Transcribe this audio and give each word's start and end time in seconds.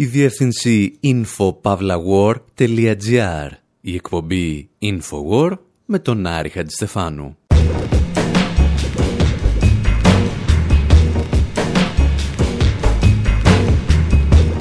η 0.00 0.04
διεύθυνση 0.04 0.98
infopavlawar.gr, 1.02 3.48
η 3.80 3.94
εκπομπή 3.94 4.68
Infowar 4.82 5.52
με 5.84 5.98
τον 5.98 6.26
Άρη 6.26 6.48
Χατζηστεφάνου. 6.48 7.36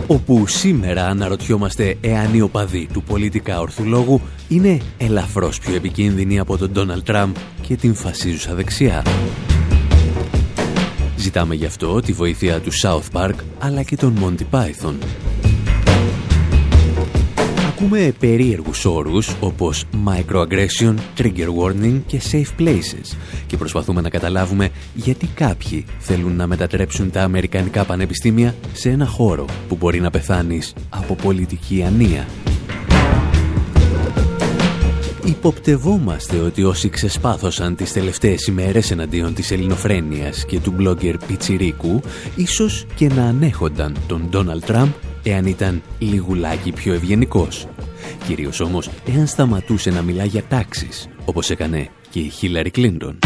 όπου 0.08 0.48
σήμερα 0.48 1.06
αναρωτιόμαστε 1.06 1.98
εάν 2.02 2.34
οι 2.34 2.42
οπαδοί 2.42 2.88
του 2.94 3.04
πολιτικά 3.04 3.60
ορθολόγου 3.60 4.22
είναι 4.48 4.82
ελαφρώς 4.98 5.60
πιο 5.60 5.76
επικίνδυνοι 5.76 6.40
από 6.40 6.58
τον 6.58 6.72
Ντόναλτ 6.72 7.06
Τραμπ 7.06 7.36
και 7.62 7.76
την 7.76 7.94
φασίζουσα 7.94 8.56
δεξιά. 8.56 9.04
Ζητάμε 11.20 11.56
γι' 11.56 11.66
αυτό 11.66 12.00
τη 12.00 12.12
βοήθεια 12.12 12.60
του 12.60 12.72
South 12.84 13.12
Park 13.12 13.34
αλλά 13.60 13.84
και 13.84 13.96
των 13.96 14.18
Monty 14.22 14.58
Python. 14.60 14.94
Ακούμε 17.68 18.14
περίεργους 18.20 18.86
όρους 18.86 19.36
όπως 19.40 19.86
microaggression, 20.06 20.96
trigger 21.18 21.48
warning 21.62 22.02
και 22.06 22.22
safe 22.32 22.62
places 22.62 23.18
και 23.48 23.58
προσπαθούμε 23.58 24.02
να 24.02 24.10
καταλάβουμε 24.10 24.70
γιατί 24.94 25.28
κάποιοι 25.28 25.86
θέλουν 26.00 26.36
να 26.36 26.48
μετατρέψουν 26.48 27.12
τα 27.12 27.24
αμερικανικά 27.24 27.84
πανεπιστήμια 27.86 28.56
σε 28.74 28.90
ένα 28.90 29.06
χώρο 29.06 29.46
που 29.68 29.76
μπορεί 29.76 30.00
να 30.00 30.10
πεθάνεις 30.10 30.74
από 30.90 31.16
πολιτική 31.16 31.84
ανία. 31.84 32.26
Υποπτευόμαστε 35.30 36.38
ότι 36.38 36.64
όσοι 36.64 36.90
ξεσπάθωσαν 36.90 37.76
τις 37.76 37.94
τελευταίες 37.94 38.48
ημέρες 38.48 38.92
εναντίον 38.92 39.34
της 39.34 39.52
ελληνοφρένειας 39.52 40.46
και 40.46 40.60
του 40.60 40.76
blogger 40.80 41.16
Πιτσιρίκου 41.28 42.02
ίσως 42.36 42.86
και 42.96 43.08
να 43.08 43.24
ανέχονταν 43.24 43.98
τον 44.08 44.28
Ντόναλτ 44.30 44.66
Τραμπ 44.66 44.90
εάν 45.24 45.46
ήταν 45.46 45.82
λιγουλάκι 46.00 46.72
πιο 46.72 46.94
ευγενικός. 46.94 47.68
Κυρίως 48.28 48.60
όμως 48.60 48.90
εάν 49.16 49.28
σταματούσε 49.28 49.90
να 49.90 50.02
μιλά 50.02 50.26
για 50.26 50.44
τάξεις, 50.44 51.08
όπως 51.26 51.50
έκανε 51.50 51.90
και 52.10 52.20
η 52.20 52.30
Χίλαρη 52.30 52.70
Κλίντον. 52.70 53.20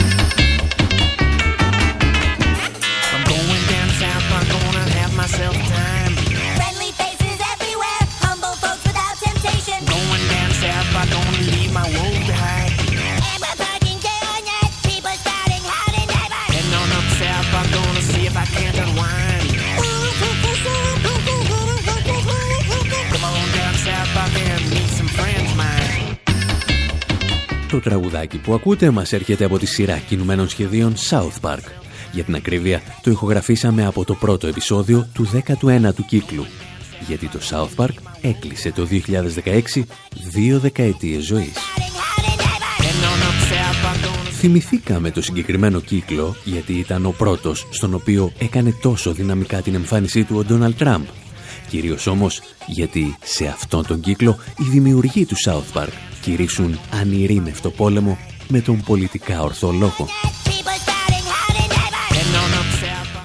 Το 27.74 27.80
τραγουδάκι 27.80 28.38
που 28.38 28.54
ακούτε 28.54 28.90
μας 28.90 29.14
έρχεται 29.14 29.46
από 29.46 29.58
τη 29.58 29.66
σειρά 29.66 29.98
κινουμένων 29.98 30.50
σχεδίων 30.50 30.94
South 31.10 31.40
Park. 31.42 31.64
Για 32.12 32.24
την 32.24 32.36
ακρίβεια, 32.36 32.82
το 33.02 33.12
ηχογραφήσαμε 33.12 33.86
από 33.86 34.06
το 34.06 34.14
πρώτο 34.14 34.48
επεισόδιο 34.48 35.08
του 35.14 35.30
19ου 35.62 36.06
κύκλου. 36.08 36.46
Γιατί 37.08 37.28
το 37.28 37.40
South 37.50 37.84
Park 37.84 37.94
έκλεισε 38.22 38.72
το 38.72 38.88
2016 39.44 39.82
δύο 40.30 40.60
δεκαετίες 40.60 41.24
ζωής. 41.24 41.54
Θυμηθήκαμε 44.32 45.12
το 45.12 45.22
συγκεκριμένο 45.22 45.80
κύκλο 45.80 46.36
γιατί 46.44 46.74
ήταν 46.74 47.06
ο 47.06 47.12
πρώτος 47.18 47.68
στον 47.70 47.94
οποίο 47.94 48.32
έκανε 48.38 48.76
τόσο 48.82 49.14
δυναμικά 49.14 49.62
την 49.62 49.76
εμφάνισή 49.76 50.24
του 50.24 50.36
ο 50.38 50.44
Ντόναλτ 50.44 50.78
Τραμπ. 50.78 51.04
Κυρίως 51.70 52.08
όμως 52.08 52.42
γιατί 52.68 53.18
σε 53.24 53.46
αυτόν 53.46 53.86
τον 53.86 54.00
κύκλο 54.00 54.38
οι 54.60 54.64
δημιουργοί 54.64 55.26
του 55.26 55.36
South 55.46 55.80
Park 55.80 56.13
κηρύσουν 56.24 56.80
ανηρήνευτο 56.92 57.70
πόλεμο 57.70 58.18
με 58.48 58.62
τον 58.62 58.82
πολιτικά 58.82 59.42
ορθό 59.42 59.72
λόγο. 59.72 60.08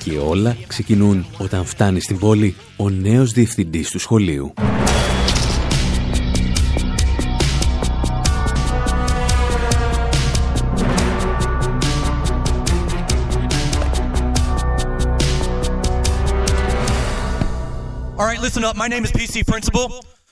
Και 0.05 0.19
όλα 0.19 0.57
ξεκινούν 0.67 1.27
όταν 1.39 1.65
φτάνει 1.65 2.01
στην 2.01 2.19
πόλη 2.19 2.57
ο 2.77 2.91
νέος 2.91 3.33
διευθυντής 3.33 3.91
του 3.91 3.99
σχολείου. 3.99 4.53
All 18.21 18.27
right, 18.31 18.41
listen 18.47 18.65
up. 18.69 18.77
My 18.77 18.89
name 18.89 19.05
is 19.07 19.13
PC 19.19 19.35
Principal. 19.53 19.87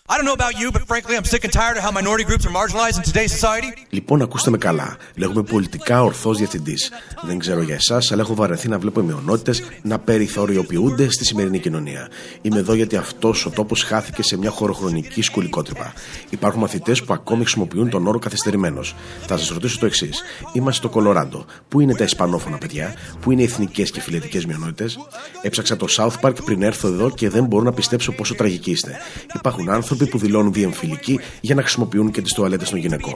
I 0.09 0.17
don't 0.19 0.25
know 0.25 0.39
about 0.43 0.57
you, 0.61 0.71
but 0.71 0.83
frankly, 0.87 1.15
I'm 1.17 1.25
sick 1.25 1.43
and 1.47 1.53
tired 1.53 1.77
of 1.79 1.83
how 1.83 1.91
minority 1.91 2.25
groups 2.31 2.45
are 2.47 2.55
marginalized 2.61 2.97
in 2.99 3.05
today's 3.13 3.33
society. 3.39 3.73
Λοιπόν, 3.91 4.23
ακούστε 4.23 4.51
με 4.51 4.59
καλά. 4.59 4.97
Λέγομαι 5.17 5.43
πολιτικά 5.43 6.03
ορθός 6.03 6.37
διευθυντής. 6.39 6.91
Δεν 7.23 7.39
ξέρω 7.39 7.63
για 7.63 7.75
εσάς, 7.75 8.13
αλλά 8.13 8.23
έχω 8.23 8.35
βαρεθεί 8.35 8.69
να 8.69 8.79
βλέπω 8.79 9.01
οι 9.01 9.05
μειονότητες 9.05 9.63
να 9.83 9.99
περιθωριοποιούνται 9.99 11.11
στη 11.11 11.25
σημερινή 11.25 11.59
κοινωνία. 11.59 12.09
Είμαι 12.43 12.59
εδώ 12.59 12.75
γιατί 12.75 12.97
αυτός 12.97 13.47
ο 13.47 13.51
τόπος 13.51 13.83
χάθηκε 13.83 14.23
σε 14.23 14.37
μια 14.37 14.51
χωροχρονική 14.51 15.23
σκουλικότρυπα. 15.23 15.93
Υπάρχουν 16.31 16.61
μαθητές 16.61 17.03
που 17.03 17.13
ακόμη 17.13 17.43
χρησιμοποιούν 17.43 17.91
τον 17.91 18.07
όρο 18.07 18.19
καθυστερημένος. 18.19 18.95
Θα 19.27 19.37
σας 19.37 19.49
ρωτήσω 19.49 19.79
το 19.79 19.87
εξής. 19.87 20.23
Είμαστε 20.53 20.81
στο 20.81 20.89
Κολοράντο. 20.89 21.45
Πού 21.69 21.81
είναι 21.81 21.95
τα 21.95 22.05
Ισπανόφωνα 22.05 22.59
παιδιά, 22.59 22.95
πού 23.21 23.31
είναι 23.31 23.41
οι 23.41 23.45
εθνικές 23.45 23.91
και 23.91 24.01
φιλετικές 24.01 24.47
μειονότητες; 24.47 24.99
Έψαξα 25.43 25.77
το 25.77 25.87
South 25.97 26.21
Park 26.21 26.35
πριν 26.45 26.63
έρθω 26.63 26.89
εδώ 26.89 27.11
και 27.11 27.29
δεν 27.29 27.45
μπορώ 27.45 27.65
να 27.65 27.73
πιστέψω 27.73 28.13
πόσο 28.13 28.35
τραγικοί 28.35 28.71
είστε. 28.71 28.97
Υπάρχουν 29.35 29.69
άνθρωποι 29.71 29.96
άνθρωποι 29.97 30.19
που 30.19 30.27
δηλώνουν 30.27 30.53
διεμφυλικοί 30.53 31.21
για 31.41 31.55
να 31.55 31.61
χρησιμοποιούν 31.61 32.11
και 32.11 32.23
τις 32.23 32.33
τουαλέτες 32.33 32.71
των 32.71 32.79
γυναικών. 32.79 33.15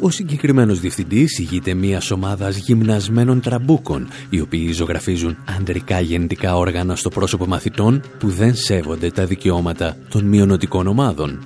Ο 0.00 0.10
συγκεκριμένος 0.10 0.80
διευθυντής 0.80 1.38
ηγείται 1.38 1.74
μιας 1.74 2.10
ομάδας 2.10 2.56
γυμνασμένων 2.56 3.40
τραμπούκων, 3.40 4.08
οι 4.30 4.40
οποίοι 4.40 4.72
ζωγραφίζουν 4.72 5.36
ανδρικά 5.58 6.00
γεννητικά 6.00 6.56
όργανα 6.56 6.96
στο 6.96 7.08
πρόσωπο 7.08 7.46
μαθητών 7.46 8.02
που 8.18 8.28
δεν 8.28 8.54
σέβονται 8.54 9.10
τα 9.10 9.26
δικαιώματα 9.26 9.96
των 10.08 10.24
μειονοτικών 10.24 10.86
ομάδων. 10.86 11.44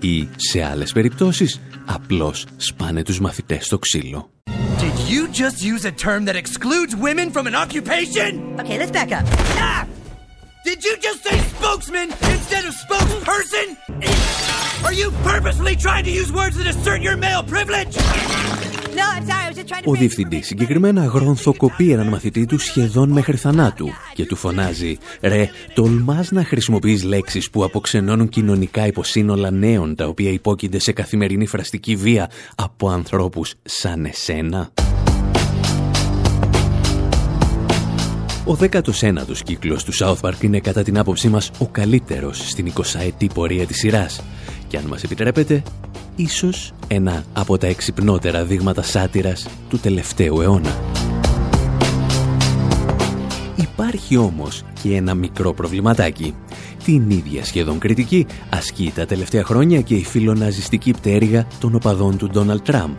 Ή, 0.00 0.28
σε 0.36 0.64
άλλες 0.64 0.92
περιπτώσεις, 0.92 1.60
απλώς 1.86 2.46
σπάνε 2.56 3.02
τους 3.02 3.20
μαθητές 3.20 3.64
στο 3.64 3.78
ξύλο. 3.78 4.30
Did 5.10 5.18
you 5.18 5.28
just 5.44 5.58
use 5.60 5.84
a 5.84 5.90
term 5.90 6.20
that 6.26 6.36
excludes 6.36 6.92
women 6.94 7.32
from 7.32 7.44
an 7.50 7.56
occupation? 7.64 8.30
Okay, 8.60 8.76
let's 8.78 8.92
back 8.98 9.10
up. 9.18 9.24
Ah! 9.66 9.84
Did 10.68 10.84
you 10.86 10.94
just 11.06 11.20
say 11.26 11.36
spokesman 11.54 12.08
instead 12.34 12.64
of 12.68 12.72
spokesperson? 12.84 13.66
Are 14.86 14.96
you 15.00 15.08
purposely 15.30 15.74
trying 15.74 16.04
to 16.04 16.12
use 16.20 16.30
words 16.40 16.56
that 16.58 16.68
assert 16.74 17.00
your 17.02 17.16
male 17.16 17.42
privilege? 17.42 17.94
Ο 19.84 19.92
διευθυντή 19.92 20.42
συγκεκριμένα 20.42 21.04
γρονθοκοπεί 21.04 21.92
έναν 21.92 22.06
μαθητή 22.06 22.46
του 22.46 22.58
σχεδόν 22.58 23.08
μέχρι 23.10 23.36
θανάτου 23.36 23.88
και 24.14 24.26
του 24.26 24.36
φωνάζει 24.36 24.98
«Ρε, 25.20 25.48
τολμάς 25.74 26.30
να 26.30 26.44
χρησιμοποιείς 26.44 27.02
λέξεις 27.02 27.50
που 27.50 27.64
αποξενώνουν 27.64 28.28
κοινωνικά 28.28 28.86
υποσύνολα 28.86 29.50
νέων 29.50 29.94
τα 29.94 30.06
οποία 30.06 30.30
υπόκεινται 30.30 30.78
σε 30.78 30.92
καθημερινή 30.92 31.46
φραστική 31.46 31.96
βία 31.96 32.30
από 32.54 32.88
ανθρώπους 32.88 33.54
σαν 33.62 34.04
εσένα». 34.04 34.72
Ο 38.50 38.56
19ος 38.60 39.42
κύκλος 39.44 39.84
του 39.84 39.92
South 39.94 40.20
Park 40.20 40.42
είναι 40.42 40.60
κατά 40.60 40.82
την 40.82 40.98
άποψή 40.98 41.28
μας 41.28 41.50
ο 41.58 41.66
καλύτερος 41.66 42.48
στην 42.48 42.72
20η 42.74 43.26
πορεία 43.34 43.66
της 43.66 43.78
σειράς 43.78 44.22
και 44.68 44.76
αν 44.76 44.84
μας 44.84 45.02
επιτρέπετε, 45.02 45.62
ίσως 46.16 46.72
ένα 46.88 47.24
από 47.32 47.58
τα 47.58 47.66
εξυπνότερα 47.66 48.44
δείγματα 48.44 48.82
σάτυρας 48.82 49.48
του 49.68 49.78
τελευταίου 49.78 50.40
αιώνα. 50.40 50.76
Υπάρχει 53.56 54.16
όμως 54.16 54.62
και 54.82 54.96
ένα 54.96 55.14
μικρό 55.14 55.52
προβληματάκι. 55.52 56.34
Την 56.84 57.10
ίδια 57.10 57.44
σχεδόν 57.44 57.78
κριτική 57.78 58.26
ασκεί 58.50 58.92
τα 58.94 59.06
τελευταία 59.06 59.44
χρόνια 59.44 59.80
και 59.80 59.94
η 59.94 60.04
φιλοναζιστική 60.04 60.90
πτέρυγα 60.90 61.46
των 61.60 61.74
οπαδών 61.74 62.16
του 62.16 62.28
Ντόναλτ 62.28 62.62
Τραμπ. 62.62 62.96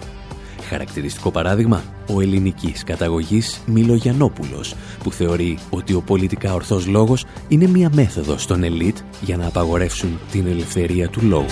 Χαρακτηριστικό 0.71 1.31
παράδειγμα, 1.31 1.83
ο 2.07 2.21
ελληνικής 2.21 2.83
καταγωγής 2.83 3.61
Μίλο 3.65 3.95
Γιαννόπουλος, 3.95 4.75
που 5.03 5.11
θεωρεί 5.11 5.57
ότι 5.69 5.93
ο 5.93 6.01
πολιτικά 6.01 6.53
ορθός 6.53 6.87
λόγος 6.87 7.25
είναι 7.47 7.67
μία 7.67 7.89
μέθοδος 7.93 8.45
των 8.45 8.63
ελίτ 8.63 8.97
για 9.21 9.37
να 9.37 9.47
απαγορεύσουν 9.47 10.19
την 10.31 10.47
ελευθερία 10.47 11.09
του 11.09 11.21
λόγου. 11.23 11.45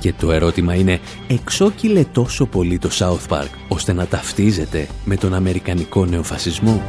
Και 0.00 0.12
το 0.12 0.32
ερώτημα 0.32 0.74
είναι, 0.74 1.00
εξόκυλε 1.28 2.04
τόσο 2.04 2.46
πολύ 2.46 2.78
το 2.78 2.90
South 2.92 3.36
Park 3.36 3.50
ώστε 3.68 3.92
να 3.92 4.06
ταυτίζεται 4.06 4.88
με 5.04 5.16
τον 5.16 5.34
αμερικανικό 5.34 6.06
νεοφασισμό; 6.06 6.82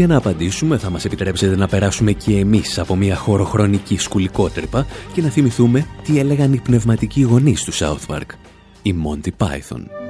Για 0.00 0.08
να 0.08 0.16
απαντήσουμε 0.16 0.78
θα 0.78 0.90
μας 0.90 1.04
επιτρέψετε 1.04 1.56
να 1.56 1.66
περάσουμε 1.66 2.12
και 2.12 2.36
εμείς 2.36 2.78
από 2.78 2.96
μια 2.96 3.16
χωροχρονική 3.16 3.98
σκουλικότρυπα 3.98 4.86
και 5.12 5.22
να 5.22 5.28
θυμηθούμε 5.28 5.86
τι 6.04 6.18
έλεγαν 6.18 6.52
οι 6.52 6.60
πνευματικοί 6.60 7.22
γονείς 7.22 7.64
του 7.64 7.72
South 7.72 8.06
Park. 8.06 8.26
η 8.82 8.94
Monty 9.04 9.28
Python. 9.38 10.09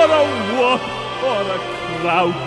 Or 0.00 0.10
a 0.20 0.24
whoop 0.56 0.82
or 1.30 1.42
a 1.56 1.58
clout. 2.00 2.42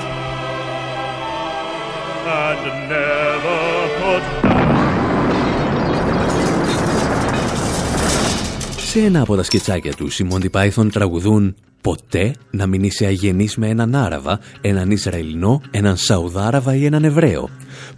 And 2.25 2.63
never 2.91 3.59
put 3.99 4.23
Σε 8.77 8.99
ένα 8.99 9.21
από 9.21 9.35
τα 9.35 9.43
σκετσάκια 9.43 9.93
του, 9.93 10.07
οι 10.17 10.27
Monty 10.31 10.49
Python 10.51 10.91
τραγουδούν 10.91 11.55
«Ποτέ 11.81 12.35
να 12.51 12.67
μην 12.67 12.83
είσαι 12.83 13.05
αγενής 13.05 13.55
με 13.55 13.67
έναν 13.67 13.95
Άραβα, 13.95 14.39
έναν 14.61 14.91
Ισραηλινό, 14.91 15.61
έναν 15.71 15.97
Σαουδάραβα 15.97 16.75
ή 16.75 16.85
έναν 16.85 17.03
Εβραίο. 17.03 17.49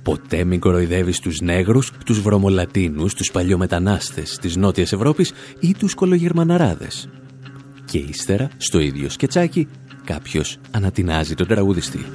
Ποτέ 0.03 0.43
μην 0.43 0.59
κοροϊδεύεις 0.59 1.19
τους 1.19 1.39
νέγρους, 1.41 1.91
τους 2.05 2.21
βρωμολατίνους, 2.21 3.13
τους 3.13 3.31
παλιομετανάστες 3.31 4.37
της 4.41 4.55
Νότιας 4.55 4.93
Ευρώπης 4.93 5.33
ή 5.59 5.75
τους 5.79 5.93
κολογερμαναράδες 5.93 7.07
και 7.85 7.97
ύστερα, 7.97 8.49
στο 8.57 8.79
ίδιο 8.79 9.09
σκετσάκι, 9.09 9.67
κάποιος 10.03 10.57
ανατινάζει 10.71 11.33
τον 11.33 11.47
τραγουδιστή. 11.47 12.05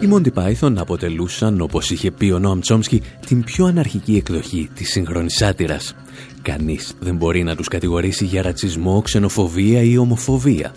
Οι 0.00 0.08
Monty 0.12 0.32
Python 0.34 0.74
αποτελούσαν, 0.78 1.60
όπως 1.60 1.90
είχε 1.90 2.10
πει 2.10 2.30
ο 2.30 2.38
Νόμ 2.38 2.58
Τσόμσκι, 2.60 3.02
την 3.26 3.44
πιο 3.44 3.66
αναρχική 3.66 4.16
εκδοχή 4.16 4.70
της 4.74 4.90
σύγχρονης 4.90 5.34
σάτυρας. 5.34 5.94
Κανείς 6.42 6.94
δεν 7.00 7.16
μπορεί 7.16 7.42
να 7.42 7.56
τους 7.56 7.68
κατηγορήσει 7.68 8.24
για 8.24 8.42
ρατσισμό, 8.42 9.02
ξενοφοβία 9.02 9.82
ή 9.82 9.96
ομοφοβία. 9.96 10.72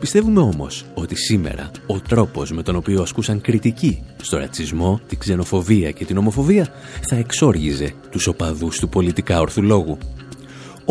Πιστεύουμε 0.00 0.40
όμως 0.40 0.84
ότι 0.94 1.14
σήμερα 1.16 1.70
ο 1.86 2.00
τρόπος 2.00 2.52
με 2.52 2.62
τον 2.62 2.76
οποίο 2.76 3.02
ασκούσαν 3.02 3.40
κριτική 3.40 4.02
στο 4.22 4.38
ρατσισμό, 4.38 5.00
την 5.06 5.18
ξενοφοβία 5.18 5.90
και 5.90 6.04
την 6.04 6.16
ομοφοβία 6.16 6.68
θα 7.08 7.16
εξόργιζε 7.16 7.92
τους 8.10 8.26
οπαδούς 8.26 8.78
του 8.78 8.88
πολιτικά 8.88 9.40
ορθουλόγου 9.40 9.98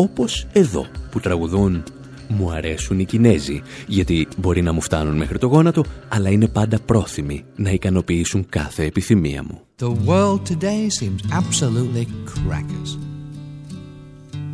όπως 0.00 0.46
εδώ 0.52 0.86
που 1.10 1.20
τραγουδούν 1.20 1.82
«Μου 2.28 2.50
αρέσουν 2.50 2.98
οι 2.98 3.04
Κινέζοι, 3.04 3.62
γιατί 3.86 4.28
μπορεί 4.36 4.62
να 4.62 4.72
μου 4.72 4.80
φτάνουν 4.80 5.16
μέχρι 5.16 5.38
το 5.38 5.46
γόνατο, 5.46 5.84
αλλά 6.08 6.30
είναι 6.30 6.48
πάντα 6.48 6.78
πρόθυμοι 6.80 7.44
να 7.56 7.70
ικανοποιήσουν 7.70 8.46
κάθε 8.48 8.84
επιθυμία 8.84 9.42
μου». 9.42 9.60
The 9.78 9.92
world 10.06 10.40
today 10.52 10.88
seems 11.00 11.20
absolutely 11.40 12.06
crackers. 12.32 12.90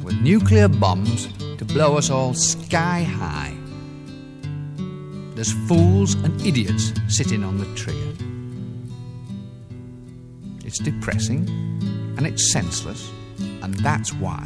With 0.04 0.16
nuclear 0.30 0.68
bombs 0.84 1.20
to 1.58 1.64
blow 1.74 1.90
us 2.00 2.08
all 2.16 2.32
sky 2.52 3.00
high. 3.20 3.54
There's 5.34 5.54
fools 5.68 6.10
and 6.24 6.32
idiots 6.50 6.84
sitting 7.18 7.42
on 7.48 7.54
the 7.62 7.68
trigger. 7.82 8.12
It's 10.66 10.80
depressing 10.90 11.42
and 12.16 12.22
it's 12.30 12.44
senseless 12.56 13.00
and 13.62 13.72
that's 13.86 14.10
why 14.24 14.44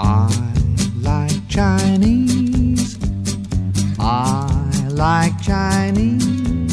I 0.00 0.30
like 1.00 1.48
Chinese. 1.48 2.96
I 3.98 4.70
like 4.90 5.42
Chinese. 5.42 6.70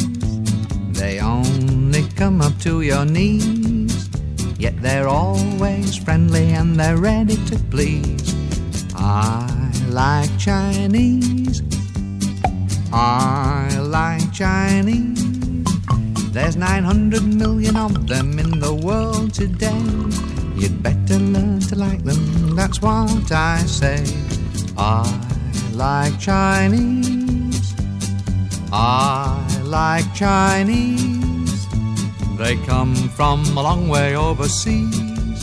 They 0.92 1.18
only 1.18 2.04
come 2.14 2.40
up 2.40 2.56
to 2.60 2.82
your 2.82 3.04
knees, 3.04 4.08
yet 4.60 4.80
they're 4.80 5.08
always 5.08 5.96
friendly 5.96 6.52
and 6.52 6.78
they're 6.78 6.98
ready 6.98 7.34
to 7.46 7.58
please. 7.68 8.32
I 8.94 9.72
like 9.88 10.30
Chinese. 10.38 11.62
I 12.92 13.76
like 13.80 14.32
Chinese. 14.32 15.64
There's 16.30 16.54
900 16.54 17.24
million 17.24 17.76
of 17.76 18.06
them 18.06 18.38
in 18.38 18.60
the 18.60 18.72
world 18.72 19.34
today. 19.34 20.05
You'd 20.60 20.82
better 20.82 21.18
learn 21.34 21.60
to 21.68 21.74
like 21.76 22.02
them, 22.04 22.56
that's 22.58 22.78
what 22.80 23.30
I 23.30 23.58
say. 23.80 24.04
I 24.76 25.02
like 25.72 26.18
Chinese. 26.18 27.74
I 28.72 29.42
like 29.64 30.06
Chinese. 30.14 31.60
They 32.38 32.56
come 32.70 32.94
from 33.16 33.38
a 33.56 33.62
long 33.68 33.88
way 33.88 34.16
overseas. 34.16 35.40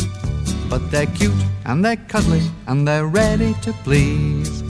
But 0.69 0.81
they're 0.91 1.11
cute 1.19 1.43
and 1.65 1.83
they're 1.83 2.03
cuddly 2.11 2.43
and 2.67 2.87
they're 2.87 3.07
ready 3.07 3.53
to 3.65 3.71
please. 3.83 4.63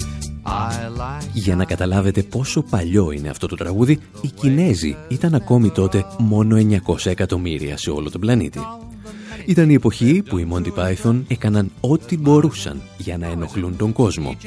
Για 1.33 1.55
να 1.55 1.65
καταλάβετε 1.65 2.23
πόσο 2.23 2.61
παλιό 2.61 3.11
είναι 3.11 3.29
αυτό 3.29 3.47
το 3.47 3.55
τραγούδι, 3.55 3.99
οι 4.21 4.27
Κινέζοι 4.27 4.95
ήταν 5.07 5.33
ακόμη 5.33 5.69
τότε 5.69 6.05
μόνο 6.17 6.57
900 6.85 7.05
εκατομμύρια 7.05 7.77
σε 7.77 7.89
όλο 7.89 8.11
τον 8.11 8.21
πλανήτη. 8.21 8.59
Ήταν 9.45 9.69
η 9.69 9.73
εποχή 9.73 10.23
που 10.29 10.37
οι 10.37 10.47
Monty 10.51 10.73
Python 10.73 11.21
έκαναν 11.27 11.71
ό,τι 11.81 12.17
μπορούσαν 12.17 12.81
για 12.97 13.17
να 13.17 13.27
ενοχλούν 13.27 13.77
τον 13.77 13.93
κόσμο. 13.93 14.37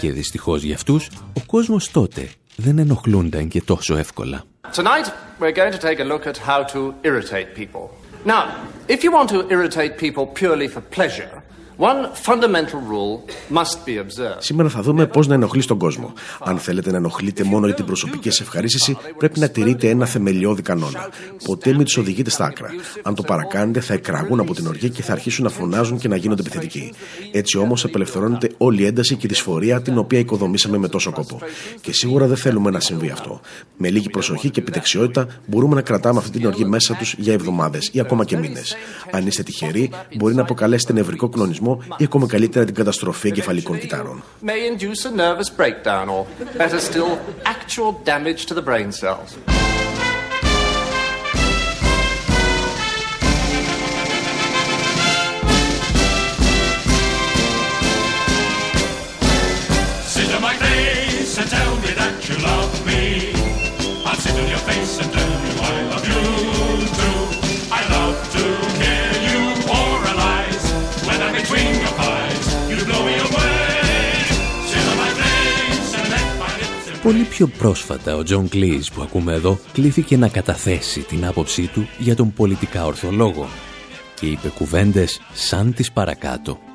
Και 0.00 0.12
δυστυχώς 0.12 0.62
για 0.62 0.74
αυτούς, 0.74 1.10
ο 1.36 1.40
κόσμος 1.46 1.90
τότε 1.90 2.28
δεν 2.56 2.78
ενοχλούνταν 2.78 3.48
και 3.48 3.62
τόσο 3.62 3.96
εύκολα. 3.96 4.44
Tonight 4.74 5.08
we're 5.40 5.52
going 5.52 5.72
to 5.72 5.78
take 5.78 5.98
a 5.98 6.04
look 6.04 6.26
at 6.26 6.36
how 6.36 6.62
to 6.74 6.94
irritate 7.02 7.54
people. 7.54 7.84
Now, 8.24 8.42
if 8.86 9.02
you 9.04 9.10
want 9.12 9.28
to 9.30 9.48
irritate 9.48 9.92
people 9.96 10.26
purely 10.26 10.68
for 10.68 10.82
pleasure, 10.96 11.39
Σήμερα 14.38 14.68
θα 14.68 14.82
δούμε 14.82 15.06
πώς 15.06 15.26
να 15.26 15.34
ενοχλεί 15.34 15.64
τον 15.64 15.78
κόσμο. 15.78 16.12
Αν 16.44 16.58
θέλετε 16.58 16.90
να 16.90 16.96
ενοχλείτε 16.96 17.44
μόνο 17.44 17.66
για 17.66 17.74
την 17.74 17.84
προσωπική 17.84 18.28
ευχαρίστηση, 18.28 18.96
πρέπει 19.16 19.38
να 19.38 19.48
τηρείτε 19.48 19.88
ένα 19.88 20.06
θεμελιώδη 20.06 20.62
κανόνα. 20.62 21.08
Ποτέ 21.44 21.72
μην 21.72 21.84
τους 21.84 21.96
οδηγείτε 21.96 22.30
στα 22.30 22.44
άκρα. 22.44 22.68
Αν 23.02 23.14
το 23.14 23.22
παρακάνετε, 23.22 23.80
θα 23.80 23.94
εκραγούν 23.94 24.40
από 24.40 24.54
την 24.54 24.66
οργή 24.66 24.90
και 24.90 25.02
θα 25.02 25.12
αρχίσουν 25.12 25.44
να 25.44 25.50
φωνάζουν 25.50 25.98
και 25.98 26.08
να 26.08 26.16
γίνονται 26.16 26.40
επιθετικοί. 26.40 26.92
Έτσι 27.32 27.58
όμως 27.58 27.84
απελευθερώνεται 27.84 28.50
όλη 28.56 28.82
η 28.82 28.86
ένταση 28.86 29.14
και 29.14 29.26
η 29.26 29.28
δυσφορία 29.28 29.82
την 29.82 29.98
οποία 29.98 30.18
οικοδομήσαμε 30.18 30.78
με 30.78 30.88
τόσο 30.88 31.12
κόπο. 31.12 31.38
Και 31.80 31.92
σίγουρα 31.92 32.26
δεν 32.26 32.36
θέλουμε 32.36 32.70
να 32.70 32.80
συμβεί 32.80 33.10
αυτό. 33.10 33.40
Με 33.76 33.90
λίγη 33.90 34.10
προσοχή 34.10 34.50
και 34.50 34.60
επιτεξιότητα 34.60 35.26
μπορούμε 35.46 35.74
να 35.74 35.82
κρατάμε 35.82 36.18
αυτή 36.18 36.38
την 36.38 36.46
οργή 36.46 36.64
μέσα 36.64 36.94
τους 36.94 37.14
για 37.18 37.32
εβδομάδες 37.32 37.90
ή 37.92 38.00
ακόμα 38.00 38.24
και 38.24 38.36
μήνες. 38.36 38.76
Αν 39.10 39.26
είστε 39.26 39.42
τυχεροί, 39.42 39.90
μπορεί 40.16 40.34
να 40.34 40.42
αποκαλέσετε 40.42 40.92
νευρικό 40.92 41.28
κλονισμό 41.28 41.68
ή 41.96 42.04
ακόμα 42.04 42.26
καλύτερα 42.26 42.64
την 42.64 42.74
καταστροφή 42.74 43.28
εγκεφαλικών 43.28 43.78
κυτάρων. 43.78 44.22
Πολύ 77.02 77.22
πιο 77.22 77.46
πρόσφατα 77.46 78.16
ο 78.16 78.22
Τζον 78.22 78.48
Κλίς 78.48 78.90
που 78.90 79.02
ακούμε 79.02 79.32
εδώ 79.32 79.58
κλήθηκε 79.72 80.16
να 80.16 80.28
καταθέσει 80.28 81.00
την 81.00 81.26
άποψή 81.26 81.66
του 81.66 81.88
για 81.98 82.16
τον 82.16 82.32
πολιτικά 82.32 82.86
ορθό 82.86 83.20
λόγο 83.20 83.48
και 84.14 84.26
είπε 84.26 84.48
κουβέντες 84.48 85.20
σαν 85.32 85.74
τις 85.74 85.92
παρακάτω. 85.92 86.69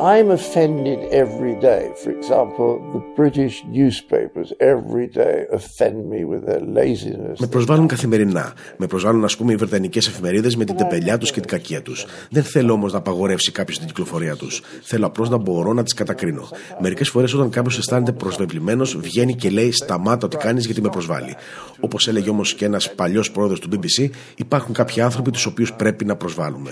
I'm 0.00 0.30
offended 0.30 1.00
every 1.10 1.56
day. 1.60 1.82
For 2.02 2.10
example, 2.18 2.70
the 2.94 3.02
British 3.16 3.64
newspapers 3.78 4.48
every 4.60 5.08
day 5.22 5.36
offend 5.58 6.08
me 6.08 6.20
with 6.24 6.42
their 6.46 6.60
laziness. 6.60 7.38
Με 7.38 7.46
προσβάλλουν 7.46 7.86
καθημερινά. 7.86 8.52
Με 8.76 8.86
προσβάλλουν, 8.86 9.24
ας 9.24 9.36
πούμε, 9.36 9.52
οι 9.52 9.56
βρετανικές 9.56 10.06
εφημερίδες 10.06 10.56
με 10.56 10.64
την 10.64 10.76
τεμπελιά 10.76 11.18
τους 11.18 11.30
και 11.30 11.40
την 11.40 11.48
κακία 11.48 11.82
τους. 11.82 12.06
Δεν 12.30 12.42
θέλω 12.42 12.72
όμως 12.72 12.92
να 12.92 12.98
απαγορεύσει 12.98 13.52
κάποιος 13.52 13.78
την 13.78 13.86
κυκλοφορία 13.86 14.36
τους. 14.36 14.62
Θέλω 14.82 15.06
απλώς 15.06 15.30
να 15.30 15.36
μπορώ 15.36 15.72
να 15.72 15.82
τις 15.82 15.94
κατακρίνω. 15.94 16.48
Μερικές 16.80 17.08
φορές, 17.08 17.34
όταν 17.34 17.50
κάποιος 17.50 17.78
αισθάνεται 17.78 18.12
προσβεβλημένος, 18.12 18.96
βγαίνει 18.96 19.34
και 19.34 19.50
λέει 19.50 19.72
Σταμάτα 19.72 20.26
ό,τι 20.26 20.36
κάνεις 20.36 20.64
γιατί 20.64 20.80
με 20.80 20.88
προσβάλλει. 20.88 21.34
Όπως 21.80 22.08
έλεγε 22.08 22.30
όμως 22.30 22.54
και 22.54 22.64
ένας 22.64 22.94
παλιός 22.94 23.30
πρόεδρος 23.30 23.60
του 23.60 23.68
BBC, 23.72 24.10
υπάρχουν 24.36 24.74
κάποιοι 24.74 25.02
άνθρωποι 25.02 25.30
τους 25.30 25.46
οποίους 25.46 25.72
πρέπει 25.72 26.04
να 26.04 26.16
προσβάλλουμε. 26.16 26.70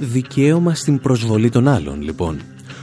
Δικαίωμα 0.00 0.74
στην 0.74 1.00
προσβολή 1.00 1.50
των 1.50 1.68
άλλων, 1.68 2.02
λοιπόν. 2.02 2.40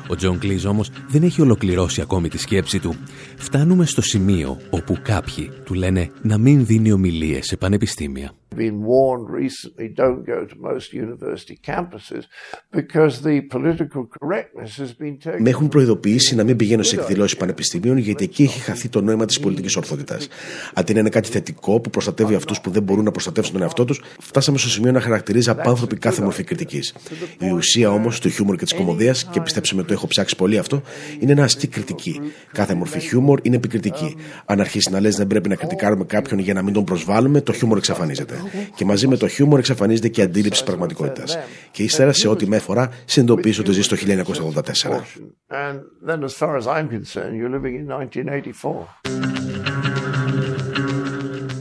Ο 0.07 0.15
Τζον 0.15 0.39
Κλίζ 0.39 0.65
όμως 0.65 0.91
δεν 1.07 1.23
έχει 1.23 1.41
ολοκληρώσει 1.41 2.01
ακόμη 2.01 2.29
τη 2.29 2.37
σκέψη 2.37 2.79
του. 2.79 2.95
Φτάνουμε 3.37 3.85
στο 3.85 4.01
σημείο 4.01 4.57
όπου 4.69 4.97
κάποιοι 5.01 5.51
του 5.63 5.73
λένε 5.73 6.11
να 6.21 6.37
μην 6.37 6.65
δίνει 6.65 6.91
ομιλίες 6.91 7.45
σε 7.45 7.57
πανεπιστήμια 7.57 8.31
been 8.55 8.77
warned 8.83 9.27
recently 9.29 9.87
don't 10.03 10.23
go 10.25 10.45
to 10.45 10.55
most 10.69 10.93
university 10.93 11.57
campuses 11.71 12.23
because 12.71 13.21
the 13.21 13.41
political 13.55 14.03
correctness 14.17 14.77
has 14.77 14.93
been 14.93 15.17
taken. 15.17 15.41
Με 15.41 15.49
έχουν 15.49 15.67
προειδοποιήσει 15.67 16.35
να 16.35 16.43
μην 16.43 16.55
πηγαίνω 16.55 16.83
σε 16.83 16.95
εκδηλώσεις 16.95 17.37
πανεπιστημίων 17.37 17.97
γιατί 17.97 18.23
εκεί 18.23 18.43
έχει 18.43 18.59
χαθεί 18.59 18.89
το 18.89 19.01
νόημα 19.01 19.25
της 19.25 19.39
πολιτικής 19.39 19.75
ορθότητας. 19.75 20.27
Αντί 20.73 20.93
να 20.93 20.99
είναι 20.99 21.09
κάτι 21.09 21.29
θετικό 21.29 21.79
που 21.79 21.89
προστατεύει 21.89 22.35
αυτούς 22.35 22.61
που 22.61 22.69
δεν 22.69 22.83
μπορούν 22.83 23.03
να 23.03 23.11
προστατεύσουν 23.11 23.53
τον 23.53 23.61
εαυτό 23.61 23.85
τους, 23.85 24.01
φτάσαμε 24.19 24.57
στο 24.57 24.69
σημείο 24.69 24.91
να 24.91 25.01
χαρακτηρίζει 25.01 25.49
απάνθρωπη 25.49 25.97
κάθε 25.97 26.21
μορφή 26.21 26.43
κριτικής. 26.43 26.95
Η 27.39 27.49
ουσία 27.49 27.91
όμως 27.91 28.19
του 28.19 28.29
χιούμορ 28.29 28.55
και 28.55 28.63
της 28.63 28.73
κομμωδίας, 28.73 29.29
και 29.31 29.41
πιστέψτε 29.41 29.75
με 29.75 29.83
το 29.83 29.93
έχω 29.93 30.07
ψάξει 30.07 30.35
πολύ 30.35 30.57
αυτό, 30.57 30.81
είναι 31.19 31.33
να 31.33 31.43
ασκεί 31.43 31.67
κριτική. 31.67 32.21
Κάθε 32.51 32.73
μορφή 32.73 32.99
χιούμορ 32.99 33.39
είναι 33.41 33.55
επικριτική. 33.55 34.15
Αν 34.45 34.59
αρχίσει 34.59 34.91
να 34.91 34.99
λες 34.99 35.15
δεν 35.15 35.27
πρέπει 35.27 35.49
να 35.49 35.55
κριτικάρουμε 35.55 36.03
κάποιον 36.03 36.39
για 36.39 36.53
να 36.53 36.61
μην 36.61 36.73
τον 36.73 36.83
προσβάλλουμε, 36.83 37.41
το 37.41 37.53
χιούμορ 37.53 37.77
εξαφανίζεται. 37.77 38.38
Και 38.75 38.85
μαζί 38.85 39.07
με 39.07 39.17
το 39.17 39.27
χιούμορ 39.27 39.59
εξαφανίζεται 39.59 40.07
και 40.07 40.21
η 40.21 40.23
αντίληψη 40.23 40.63
πραγματικότητας. 40.63 41.37
Και 41.71 41.83
ύστερα, 41.83 42.13
σε 42.13 42.27
ό,τι 42.27 42.47
με 42.47 42.55
αφορά, 42.55 42.89
συνειδητοποιήσω 43.05 43.61
ότι 43.61 43.71
ζεις 43.71 43.85
στο 43.85 43.95
1984. 43.95 45.03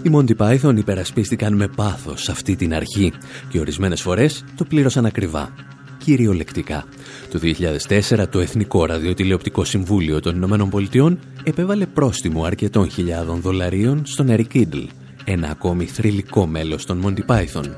Οι 0.02 0.10
Monty 0.14 0.36
Python 0.36 0.76
υπερασπίστηκαν 0.76 1.54
με 1.54 1.68
πάθος 1.68 2.28
αυτή 2.28 2.56
την 2.56 2.74
αρχή 2.74 3.12
και 3.48 3.60
ορισμένες 3.60 4.02
φορές 4.02 4.44
το 4.56 4.64
πλήρωσαν 4.64 5.06
ακριβά. 5.06 5.52
Κυριολεκτικά. 5.98 6.84
Το 7.30 7.38
2004 8.18 8.28
το 8.30 8.38
Εθνικό 8.38 8.84
Ραδιοτηλεοπτικό 8.84 9.64
Συμβούλιο 9.64 10.20
των 10.20 10.36
Ηνωμένων 10.36 10.70
Πολιτειών 10.70 11.18
επέβαλε 11.44 11.86
πρόστιμο 11.86 12.44
αρκετών 12.44 12.90
χιλιάδων 12.90 13.40
δολαρίων 13.40 14.06
στον 14.06 14.26
Eric 14.30 14.56
Idle 14.56 14.86
ένα 15.30 15.48
ακόμη 15.50 15.86
θρηλυκό 15.86 16.46
μέλος 16.46 16.86
των 16.86 17.02
Monty 17.04 17.24
Python. 17.26 17.70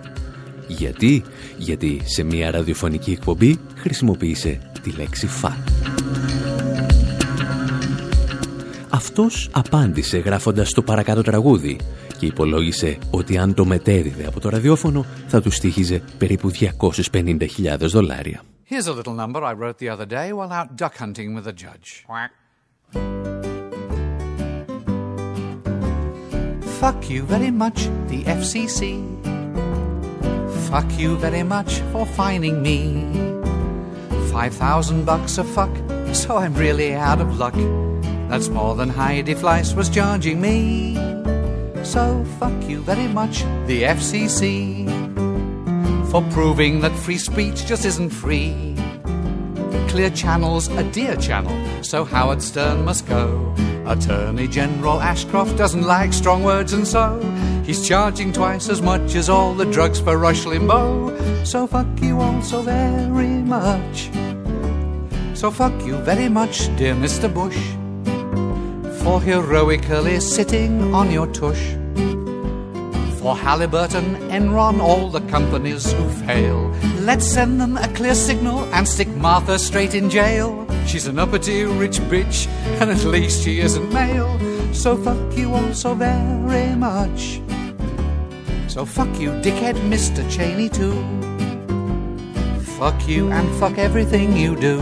Γιατί; 0.66 1.23
Γιατί 1.57 2.00
σε 2.04 2.23
μια 2.23 2.50
ραδιοφωνική 2.50 3.11
εκπομπή 3.11 3.59
χρησιμοποίησε 3.76 4.71
τη 4.83 4.90
λέξη 4.90 5.28
«fuck». 5.42 5.73
Αυτός 8.88 9.49
απάντησε 9.52 10.19
γράφοντας 10.19 10.73
το 10.73 10.83
παρακάτω 10.83 11.23
τραγούδι 11.23 11.80
και 12.19 12.26
υπολόγισε 12.26 12.99
ότι 13.11 13.38
αν 13.38 13.54
το 13.54 13.64
μετέδιδε 13.64 14.26
από 14.26 14.40
το 14.40 14.49
ραδιόφωνο 14.49 15.07
θα 15.26 15.42
του 15.42 15.50
στήχιζε 15.50 16.02
περίπου 16.19 16.50
250.000 17.12 17.76
δολάρια. 17.78 18.42
Here's 18.71 18.87
a 18.87 18.92
little 18.92 19.14
number 19.14 19.42
I 19.42 19.52
wrote 19.52 19.78
the 19.78 19.88
other 19.88 20.07
day 20.07 20.33
while 20.33 20.52
out 20.52 20.69
duck 20.76 20.95
hunting 20.97 21.35
with 21.35 21.47
a 21.47 21.54
judge. 21.64 21.88
Fuck 26.80 27.10
you 27.10 27.25
very 27.25 27.50
much, 27.50 27.90
the 28.08 28.25
FCC. 28.25 29.04
Fuck 30.70 30.90
you 30.99 31.18
very 31.18 31.42
much 31.42 31.80
for 31.92 32.06
fining 32.06 32.62
me. 32.62 33.04
Five 34.32 34.54
thousand 34.54 35.04
bucks 35.04 35.37
a 35.37 35.44
fuck, 35.44 35.68
so 36.14 36.38
I'm 36.38 36.54
really 36.54 36.94
out 36.94 37.20
of 37.20 37.38
luck. 37.38 37.52
That's 38.30 38.49
more 38.49 38.75
than 38.76 38.88
Heidi 38.88 39.34
Fleiss 39.34 39.76
was 39.76 39.90
charging 39.90 40.40
me. 40.40 40.94
So 41.84 42.25
fuck 42.38 42.56
you 42.66 42.80
very 42.80 43.08
much, 43.08 43.40
the 43.66 43.82
FCC. 43.82 44.88
For 46.10 46.22
proving 46.32 46.80
that 46.80 46.96
free 46.96 47.18
speech 47.18 47.66
just 47.66 47.84
isn't 47.84 48.08
free. 48.08 48.69
Clear 49.90 50.11
Channel's 50.11 50.68
a 50.68 50.85
dear 50.85 51.16
channel, 51.16 51.82
so 51.82 52.04
Howard 52.04 52.40
Stern 52.40 52.85
must 52.85 53.09
go. 53.09 53.52
Attorney 53.87 54.47
General 54.47 55.00
Ashcroft 55.00 55.56
doesn't 55.56 55.82
like 55.82 56.12
strong 56.12 56.44
words, 56.44 56.73
and 56.73 56.87
so 56.87 57.18
he's 57.66 57.88
charging 57.88 58.32
twice 58.32 58.68
as 58.68 58.80
much 58.80 59.16
as 59.16 59.28
all 59.28 59.52
the 59.52 59.64
drugs 59.64 59.99
for 59.99 60.16
Rush 60.16 60.44
Limbaugh. 60.44 61.44
So 61.44 61.66
fuck 61.66 61.88
you 62.00 62.20
all 62.20 62.40
so 62.40 62.62
very 62.62 63.42
much. 63.42 64.11
So 65.35 65.50
fuck 65.50 65.75
you 65.85 65.97
very 65.97 66.28
much, 66.28 66.68
dear 66.76 66.94
Mr. 66.94 67.28
Bush, 67.28 67.59
for 69.02 69.20
heroically 69.20 70.20
sitting 70.20 70.94
on 70.94 71.11
your 71.11 71.26
tush. 71.26 71.79
For 73.20 73.36
Halliburton, 73.36 74.16
Enron, 74.30 74.80
all 74.80 75.10
the 75.10 75.20
companies 75.28 75.92
who 75.92 76.08
fail. 76.24 76.74
Let's 77.00 77.26
send 77.26 77.60
them 77.60 77.76
a 77.76 77.86
clear 77.88 78.14
signal 78.14 78.64
and 78.72 78.88
stick 78.88 79.08
Martha 79.08 79.58
straight 79.58 79.94
in 79.94 80.08
jail. 80.08 80.66
She's 80.86 81.06
an 81.06 81.18
uppity 81.18 81.64
rich 81.64 81.98
bitch, 82.08 82.46
and 82.80 82.90
at 82.90 83.04
least 83.04 83.44
she 83.44 83.60
isn't 83.60 83.92
male. 83.92 84.40
So 84.72 84.96
fuck 84.96 85.36
you 85.36 85.52
all 85.52 85.74
so 85.74 85.92
very 85.94 86.74
much. 86.74 87.42
So 88.68 88.86
fuck 88.86 89.20
you, 89.20 89.32
dickhead 89.42 89.76
Mr. 89.90 90.24
Cheney, 90.30 90.70
too. 90.70 90.96
Fuck 92.78 93.06
you 93.06 93.30
and 93.30 93.46
fuck 93.60 93.76
everything 93.76 94.34
you 94.34 94.56
do. 94.56 94.78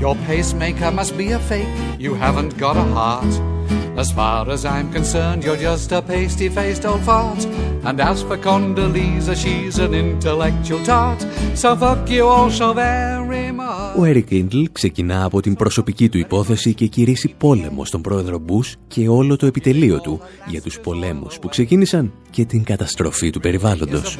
Your 0.00 0.16
pacemaker 0.26 0.90
must 0.90 1.16
be 1.16 1.30
a 1.30 1.38
fake, 1.38 1.68
you 2.00 2.14
haven't 2.14 2.58
got 2.58 2.76
a 2.76 2.82
heart. 2.82 3.51
As 3.96 4.10
far 4.10 4.48
as 4.50 4.64
I'm 4.64 4.92
concerned, 4.92 5.44
you're 5.44 5.56
just 5.56 5.92
a 5.92 6.02
pasty 6.02 6.48
faced 6.48 6.84
old 6.84 7.02
fart. 7.02 7.44
And 7.84 8.00
as 8.00 8.22
for 8.22 8.38
Condoleezza, 8.38 9.36
she's 9.36 9.78
an 9.78 9.94
intellectual 9.94 10.82
tart. 10.84 11.24
So 11.54 11.76
fuck 11.76 12.08
you 12.08 12.26
all 12.26 12.50
so 12.50 12.72
very. 12.72 13.51
Ο 13.96 14.02
Eric 14.04 14.30
Indle 14.30 14.64
ξεκινά 14.72 15.24
από 15.24 15.40
την 15.40 15.54
προσωπική 15.54 16.08
του 16.08 16.18
υπόθεση 16.18 16.74
και 16.74 16.86
κηρύσσει 16.86 17.34
πόλεμο 17.38 17.84
στον 17.84 18.00
πρόεδρο 18.00 18.38
Μπούς 18.38 18.76
και 18.88 19.08
όλο 19.08 19.36
το 19.36 19.46
επιτελείο 19.46 20.00
του 20.00 20.20
για 20.46 20.62
τους 20.62 20.80
πολέμους 20.80 21.38
που 21.38 21.48
ξεκίνησαν 21.48 22.12
και 22.30 22.44
την 22.44 22.64
καταστροφή 22.64 23.30
του 23.30 23.40
περιβάλλοντος. 23.40 24.18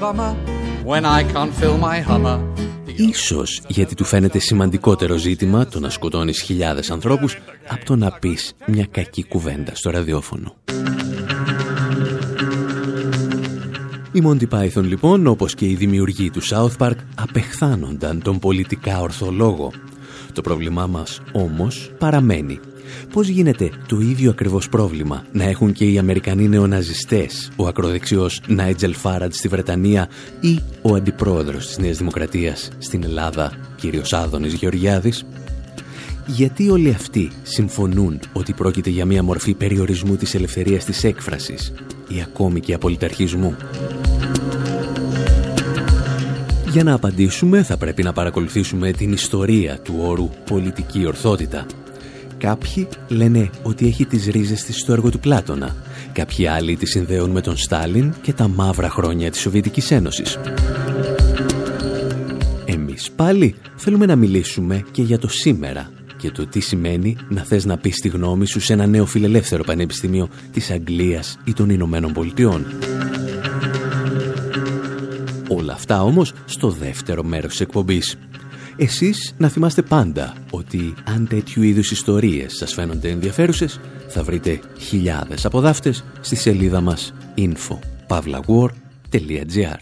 When 0.86 1.04
I 1.04 1.22
can't 1.32 1.52
fill 1.60 1.78
my 1.78 2.10
hummer, 2.10 2.40
Ίσως 2.96 3.60
γιατί 3.68 3.94
του 3.94 4.04
φαίνεται 4.04 4.38
σημαντικότερο 4.38 5.16
ζήτημα 5.16 5.66
το 5.66 5.80
να 5.80 5.90
σκοτώνεις 5.90 6.40
χιλιάδες 6.40 6.90
ανθρώπους 6.90 7.38
από 7.68 7.84
το 7.84 7.96
να 7.96 8.10
πεις 8.10 8.54
μια 8.66 8.86
κακή 8.90 9.24
κουβέντα 9.24 9.74
στο 9.74 9.90
ραδιόφωνο. 9.90 10.54
Οι 14.12 14.22
Monty 14.24 14.48
Python 14.48 14.82
λοιπόν, 14.82 15.26
όπως 15.26 15.54
και 15.54 15.66
οι 15.66 15.74
δημιουργοί 15.74 16.30
του 16.30 16.42
South 16.42 16.76
Park, 16.78 16.96
απεχθάνονταν 17.14 18.22
τον 18.22 18.38
πολιτικά 18.38 19.00
ορθολόγο. 19.00 19.72
Το 20.32 20.40
πρόβλημά 20.40 20.86
μας 20.86 21.20
όμως 21.32 21.92
παραμένει 21.98 22.60
Πώς 23.12 23.28
γίνεται 23.28 23.70
το 23.86 24.00
ίδιο 24.00 24.30
ακριβώς 24.30 24.68
πρόβλημα 24.68 25.24
να 25.32 25.44
έχουν 25.44 25.72
και 25.72 25.84
οι 25.90 25.98
Αμερικανοί 25.98 26.48
νεοναζιστές, 26.48 27.50
ο 27.56 27.66
ακροδεξιός 27.66 28.40
Νάιτζελ 28.46 28.94
Φάραντ 28.94 29.32
στη 29.32 29.48
Βρετανία 29.48 30.08
ή 30.40 30.60
ο 30.82 30.94
αντιπρόεδρος 30.94 31.66
της 31.66 31.78
Νέας 31.78 31.96
Δημοκρατίας 31.96 32.70
στην 32.78 33.04
Ελλάδα, 33.04 33.52
κύριος 33.76 34.12
Άδωνης 34.12 34.52
Γεωργιάδης; 34.52 35.24
Γιατί 36.26 36.70
όλοι 36.70 36.88
αυτοί 36.88 37.30
συμφωνούν 37.42 38.20
ότι 38.32 38.52
πρόκειται 38.52 38.90
για 38.90 39.04
μια 39.04 39.22
μορφή 39.22 39.54
περιορισμού 39.54 40.16
της 40.16 40.34
ελευθερίας 40.34 40.84
της 40.84 41.04
έκφρασης 41.04 41.72
ή 42.08 42.22
ακόμη 42.22 42.60
και 42.60 42.74
απολυταρχισμού; 42.74 43.56
Για 46.70 46.84
να 46.84 46.94
απαντήσουμε 46.94 47.62
θα 47.62 47.76
πρέπει 47.76 48.02
να 48.02 48.12
παρακολουθήσουμε 48.12 48.90
την 48.90 49.12
ιστορία 49.12 49.78
του 49.78 49.94
όρου 49.98 50.30
πολιτική 50.44 51.06
ορθότητα 51.06 51.66
Κάποιοι 52.42 52.88
λένε 53.08 53.50
ότι 53.62 53.86
έχει 53.86 54.04
τις 54.04 54.26
ρίζες 54.26 54.64
της 54.64 54.78
στο 54.78 54.92
έργο 54.92 55.10
του 55.10 55.18
Πλάτωνα. 55.18 55.76
Κάποιοι 56.12 56.46
άλλοι 56.46 56.76
τη 56.76 56.86
συνδέουν 56.86 57.30
με 57.30 57.40
τον 57.40 57.56
Στάλιν 57.56 58.14
και 58.22 58.32
τα 58.32 58.48
μαύρα 58.48 58.90
χρόνια 58.90 59.30
της 59.30 59.40
Σοβιετικής 59.40 59.90
Ένωσης. 59.90 60.38
Εμείς 62.64 63.10
πάλι 63.10 63.54
θέλουμε 63.76 64.06
να 64.06 64.16
μιλήσουμε 64.16 64.84
και 64.90 65.02
για 65.02 65.18
το 65.18 65.28
σήμερα 65.28 65.90
και 66.22 66.30
το 66.30 66.46
τι 66.46 66.60
σημαίνει 66.60 67.16
να 67.28 67.42
θες 67.42 67.64
να 67.64 67.78
πεις 67.78 67.96
τη 67.96 68.08
γνώμη 68.08 68.46
σου 68.46 68.60
σε 68.60 68.72
ένα 68.72 68.86
νέο 68.86 69.06
φιλελεύθερο 69.06 69.64
πανεπιστήμιο 69.64 70.28
της 70.52 70.70
Αγγλίας 70.70 71.38
ή 71.44 71.52
των 71.52 71.70
Ηνωμένων 71.70 72.12
Πολιτειών. 72.12 72.66
Όλα 75.48 75.72
αυτά 75.72 76.02
όμως 76.02 76.32
στο 76.44 76.70
δεύτερο 76.70 77.22
μέρος 77.22 77.50
της 77.50 77.60
εκπομπής. 77.60 78.18
Εσείς 78.76 79.34
να 79.38 79.48
θυμάστε 79.48 79.82
πάντα 79.82 80.34
ότι 80.50 80.94
αν 81.04 81.26
τέτοιου 81.28 81.62
είδους 81.62 81.90
ιστορίες 81.90 82.56
σας 82.56 82.72
φαίνονται 82.72 83.08
ενδιαφέρουσες, 83.08 83.80
θα 84.08 84.22
βρείτε 84.22 84.60
χιλιάδες 84.78 85.44
αποδάφτες 85.44 86.04
στη 86.20 86.36
σελίδα 86.36 86.80
μας 86.80 87.14
info.pavlawar.gr 87.36 89.80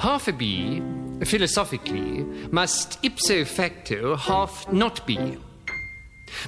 Half 0.00 0.28
a 0.28 0.32
bee, 0.32 0.82
philosophically, 1.26 2.24
must 2.50 2.98
ipso 3.04 3.44
facto 3.44 4.16
half 4.16 4.66
not 4.72 5.06
be. 5.06 5.36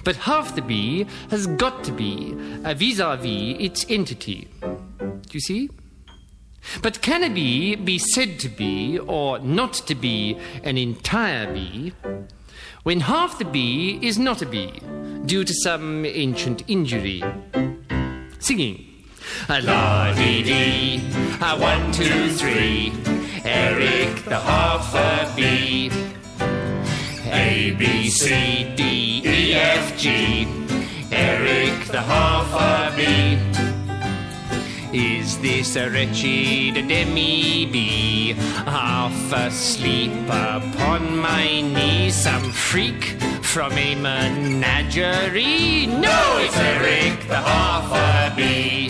But 0.05 0.17
half 0.17 0.55
the 0.55 0.63
bee 0.63 1.07
has 1.29 1.47
got 1.47 1.85
to 1.85 1.93
be 1.93 2.35
a 2.65 2.75
vis-a-vis 2.75 3.57
its 3.61 3.85
entity. 3.91 4.49
Do 4.63 5.33
you 5.33 5.41
see? 5.41 5.69
But 6.81 7.03
can 7.03 7.23
a 7.23 7.29
bee 7.29 7.75
be 7.75 7.99
said 7.99 8.39
to 8.41 8.49
be 8.49 8.99
or 8.99 9.39
not 9.41 9.75
to 9.87 9.95
be 9.95 10.39
an 10.65 10.79
entire 10.79 11.53
bee 11.53 11.93
when 12.85 13.01
half 13.01 13.39
the 13.39 13.45
bee 13.45 13.99
is 14.01 14.19
not 14.19 14.41
a 14.41 14.47
bee 14.47 14.81
due 15.27 15.45
to 15.45 15.53
some 15.63 16.07
ancient 16.07 16.63
injury? 16.69 17.23
Singing. 18.39 18.83
A 19.51 19.61
la 19.61 20.15
dee 20.15 20.43
dee, 20.43 21.03
a 21.43 21.59
one, 21.59 21.93
two, 21.93 22.31
three. 22.31 23.22
Eric 23.45 24.25
the 24.25 24.39
half 24.39 24.95
a 24.95 25.35
bee. 25.35 25.91
A 27.31 27.73
B 27.79 28.09
C 28.09 28.73
D 28.77 29.23
E 29.25 29.55
F 29.55 29.99
G. 29.99 30.47
Eric 31.11 31.87
the 31.87 32.01
half 32.01 32.33
bee. 32.97 33.39
Is 34.93 35.39
this 35.39 35.77
a 35.77 35.89
wretched 35.89 36.75
demi-bee, 36.87 38.35
half 38.67 39.33
asleep 39.33 40.13
upon 40.29 41.17
my 41.17 41.63
knee? 41.63 42.11
Some 42.11 42.53
freak 42.53 43.17
from 43.43 43.73
a 43.73 43.95
menagerie? 43.95 45.87
No, 45.87 46.39
it's 46.41 46.57
Eric 46.59 47.27
the 47.27 47.37
half 47.37 47.91
a 47.91 48.37
bee. 48.37 48.89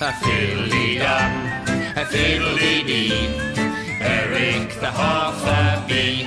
A 0.00 0.12
fiddly-dum, 0.20 1.53
a 1.96 2.04
fiddly-dee, 2.04 3.28
Eric 4.00 4.74
the 4.80 4.90
half 4.90 5.40
a 5.46 5.80
bee. 5.86 6.24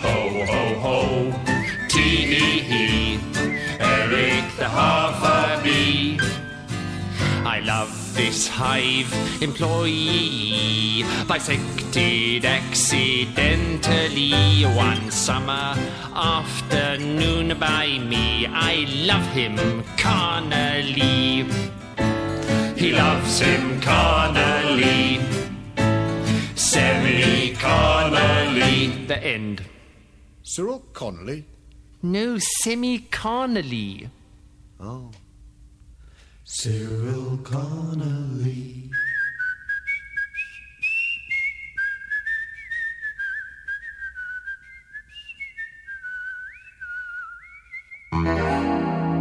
Ho, 0.00 0.46
ho, 0.46 0.74
ho, 0.84 1.32
tee-hee-hee, 1.88 3.20
Eric 3.78 4.56
the 4.56 4.68
half 4.68 5.22
a 5.22 5.60
bee. 5.62 6.18
I 7.44 7.60
love 7.60 8.14
this 8.14 8.48
hive 8.48 9.12
employee, 9.42 11.04
bisected 11.28 12.46
accidentally 12.46 14.64
one 14.64 15.10
summer 15.10 15.74
afternoon 16.14 17.58
by 17.58 17.98
me. 17.98 18.46
I 18.46 18.86
love 19.04 19.26
him 19.34 19.58
carnally. 19.98 21.44
He 22.76 22.92
loves 22.92 23.40
him 23.40 23.80
carnally, 23.80 25.18
semi 26.54 27.54
carnally. 27.54 29.06
The 29.06 29.16
end. 29.16 29.62
Cyril 30.42 30.80
Connolly? 30.92 31.46
No, 32.02 32.38
semi 32.38 32.98
carnally. 32.98 34.10
Oh. 34.78 35.10
Cyril 36.44 37.38
Connolly. 37.38 38.90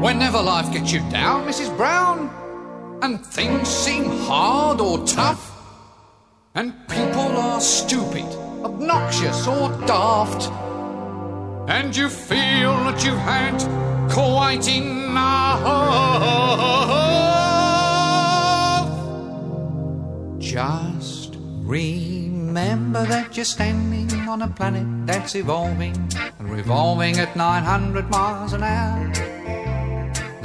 Whenever 0.02 0.42
life 0.42 0.72
gets 0.74 0.92
you 0.92 1.00
down, 1.10 1.48
Mrs. 1.48 1.76
Brown, 1.78 2.30
and 3.06 3.24
things 3.24 3.68
seem 3.68 4.06
hard 4.26 4.82
or 4.82 4.98
tough, 5.06 5.44
and 6.56 6.74
people 6.88 7.38
are 7.38 7.62
stupid, 7.62 8.26
obnoxious, 8.66 9.46
or 9.48 9.70
daft, 9.86 10.50
and 11.70 11.96
you 11.96 12.10
feel 12.10 12.74
that 12.86 13.06
you've 13.06 13.20
had 13.20 13.58
quite 14.12 14.68
enough. 14.68 15.62
Just 20.40 21.36
remember 21.62 23.06
that 23.06 23.38
you're 23.38 23.46
standing 23.46 24.12
on 24.28 24.42
a 24.42 24.48
planet 24.48 24.88
that's 25.06 25.36
evolving 25.36 25.96
and 26.40 26.50
revolving 26.50 27.20
at 27.20 27.36
900 27.36 28.10
miles 28.10 28.54
an 28.54 28.64
hour. 28.64 29.35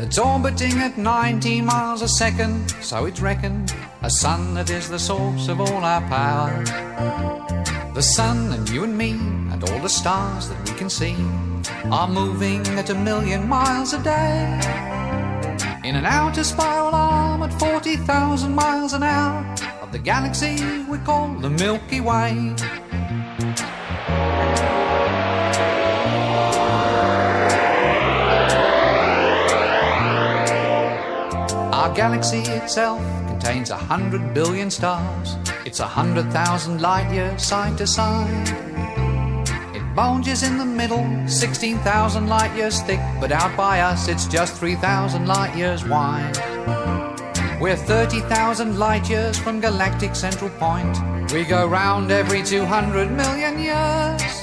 That's 0.01 0.19
orbiting 0.19 0.79
at 0.79 0.97
19 0.97 1.67
miles 1.67 2.01
a 2.01 2.09
second, 2.09 2.71
so 2.81 3.05
it's 3.05 3.21
reckoned 3.21 3.75
a 4.01 4.09
sun 4.09 4.55
that 4.55 4.71
is 4.71 4.89
the 4.89 4.99
source 4.99 5.49
of 5.49 5.61
all 5.61 5.85
our 5.85 6.01
power. 6.09 6.65
The 7.93 8.01
sun 8.01 8.51
and 8.55 8.67
you 8.71 8.83
and 8.85 8.97
me 8.97 9.11
and 9.11 9.63
all 9.63 9.79
the 9.81 9.91
stars 9.91 10.49
that 10.49 10.59
we 10.67 10.75
can 10.79 10.89
see 10.89 11.15
are 11.93 12.09
moving 12.09 12.67
at 12.79 12.89
a 12.89 12.95
million 12.95 13.47
miles 13.47 13.93
a 13.93 14.03
day. 14.03 14.59
In 15.85 15.95
an 15.97 16.07
outer 16.07 16.45
spiral 16.45 16.95
arm 16.95 17.43
at 17.43 17.53
40,000 17.61 18.55
miles 18.55 18.95
an 18.95 19.03
hour 19.03 19.45
of 19.83 19.93
the 19.93 19.99
galaxy 19.99 20.83
we 20.85 20.97
call 20.97 21.35
the 21.35 21.51
Milky 21.51 22.01
Way. 22.01 22.55
Our 31.91 31.97
galaxy 31.97 32.43
itself 32.43 33.01
contains 33.27 33.71
a 33.71 33.77
hundred 33.77 34.33
billion 34.33 34.71
stars. 34.71 35.37
It's 35.67 35.81
a 35.81 35.89
hundred 35.89 36.31
thousand 36.31 36.81
light 36.81 37.13
years 37.13 37.43
side 37.43 37.77
to 37.79 37.87
side. 37.89 38.49
It 39.75 39.83
bulges 39.97 40.45
in 40.45 40.57
the 40.57 40.65
middle, 40.65 41.05
16,000 41.27 42.29
light 42.29 42.55
years 42.55 42.81
thick, 42.83 43.01
but 43.21 43.33
out 43.33 43.57
by 43.57 43.81
us 43.81 44.07
it's 44.07 44.29
just 44.29 44.55
3,000 44.55 45.27
light 45.27 45.57
years 45.57 45.85
wide. 45.85 46.37
We're 47.61 47.75
30,000 47.75 48.79
light 48.79 49.11
years 49.11 49.37
from 49.37 49.59
galactic 49.59 50.15
central 50.15 50.51
point. 50.61 50.97
We 51.33 51.43
go 51.43 51.67
round 51.67 52.13
every 52.13 52.45
200 52.45 53.11
million 53.11 53.59
years. 53.59 54.40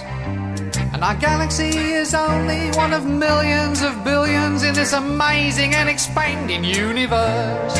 And 0.97 1.03
our 1.03 1.13
galaxy 1.13 1.77
is 1.93 2.15
only 2.15 2.71
one 2.71 2.91
of 2.91 3.05
millions 3.05 3.83
of 3.83 4.03
billions 4.03 4.63
in 4.63 4.73
this 4.73 4.93
amazing 4.93 5.75
and 5.75 5.87
expanding 5.87 6.63
universe. 6.63 7.77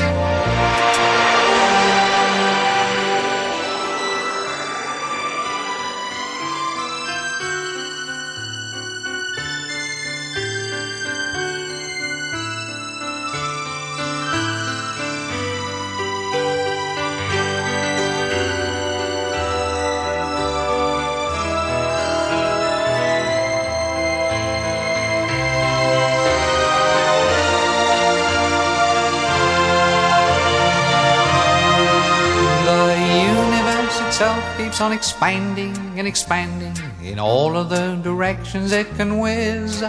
Keeps 34.77 34.81
on 34.83 34.91
expanding 34.91 35.75
and 35.97 36.07
expanding 36.07 36.75
in 37.01 37.17
all 37.17 37.57
of 37.57 37.67
the 37.69 37.95
directions 38.03 38.71
it 38.71 38.87
can 38.95 39.17
whiz. 39.17 39.81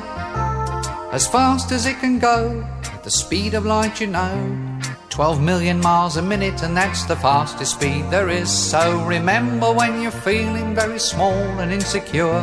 As 1.13 1.27
fast 1.27 1.73
as 1.73 1.85
it 1.85 1.99
can 1.99 2.19
go, 2.19 2.65
at 2.95 3.05
the 3.05 3.11
speed 3.11 3.53
of 3.53 3.67
light, 3.67 4.01
you 4.01 4.07
know. 4.07 4.81
12 5.11 5.43
million 5.43 5.79
miles 5.81 6.17
a 6.17 6.23
minute, 6.23 6.63
and 6.63 6.75
that's 6.75 7.05
the 7.05 7.17
fastest 7.17 7.73
speed 7.73 8.03
there 8.09 8.31
is. 8.31 8.49
So 8.49 9.05
remember 9.05 9.71
when 9.75 10.01
you're 10.01 10.23
feeling 10.25 10.75
very 10.75 10.99
small 10.99 11.61
and 11.61 11.71
insecure, 11.71 12.41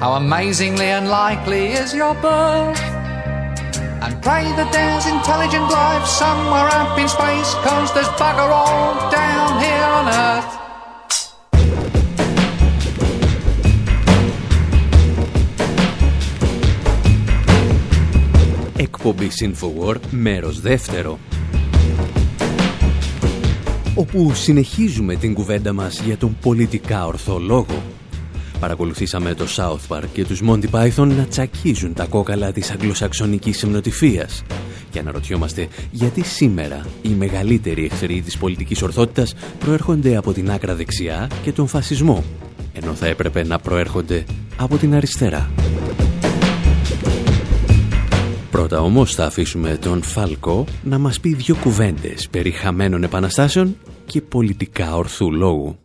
how 0.00 0.14
amazingly 0.14 0.90
unlikely 0.90 1.66
is 1.66 1.94
your 1.94 2.14
birth. 2.14 2.80
And 4.02 4.20
pray 4.22 4.42
that 4.58 4.70
there's 4.72 5.06
intelligent 5.06 5.70
life 5.70 6.06
somewhere 6.08 6.68
up 6.80 6.98
in 6.98 7.08
space, 7.08 7.54
cause 7.62 7.94
there's 7.94 8.10
bugger 8.18 8.50
all 8.50 9.08
down 9.12 9.62
here 9.62 9.88
on 10.00 10.08
Earth. 10.08 10.55
Εκπομπή 19.08 19.30
Infowar 19.40 19.96
μέρος 20.10 20.60
δεύτερο 20.60 21.18
όπου 23.94 24.34
συνεχίζουμε 24.34 25.14
την 25.14 25.34
κουβέντα 25.34 25.72
μας 25.72 26.00
για 26.00 26.16
τον 26.16 26.36
πολιτικά 26.40 27.06
ορθό 27.06 27.38
λόγο. 27.38 27.82
Παρακολουθήσαμε 28.60 29.34
το 29.34 29.46
South 29.56 29.96
Park 29.96 30.04
και 30.12 30.24
τους 30.24 30.42
Monty 30.48 30.70
Python 30.70 31.06
να 31.16 31.24
τσακίζουν 31.24 31.94
τα 31.94 32.04
κόκαλα 32.04 32.52
της 32.52 32.70
αγγλοσαξονικής 32.70 33.58
συμνοτυφίας 33.58 34.42
και 34.90 34.98
αναρωτιόμαστε 34.98 35.68
γιατί 35.90 36.24
σήμερα 36.24 36.86
οι 37.02 37.08
μεγαλύτεροι 37.08 37.84
εχθροί 37.84 38.20
της 38.20 38.38
πολιτικής 38.38 38.82
ορθότητας 38.82 39.34
προέρχονται 39.58 40.16
από 40.16 40.32
την 40.32 40.50
άκρα 40.50 40.74
δεξιά 40.74 41.30
και 41.42 41.52
τον 41.52 41.66
φασισμό, 41.66 42.24
ενώ 42.72 42.94
θα 42.94 43.06
έπρεπε 43.06 43.44
να 43.44 43.58
προέρχονται 43.58 44.24
από 44.56 44.76
την 44.76 44.94
αριστερά. 44.94 45.50
Πρώτα 48.56 48.80
όμως 48.80 49.14
θα 49.14 49.24
αφήσουμε 49.24 49.76
τον 49.76 50.02
Φάλκο 50.02 50.64
να 50.84 50.98
μας 50.98 51.20
πει 51.20 51.34
δύο 51.34 51.56
κουβέντες 51.56 52.28
περί 52.28 52.50
χαμένων 52.50 53.02
επαναστάσεων 53.02 53.76
και 54.04 54.20
πολιτικά 54.20 54.96
ορθού 54.96 55.32
λόγου. 55.32 55.78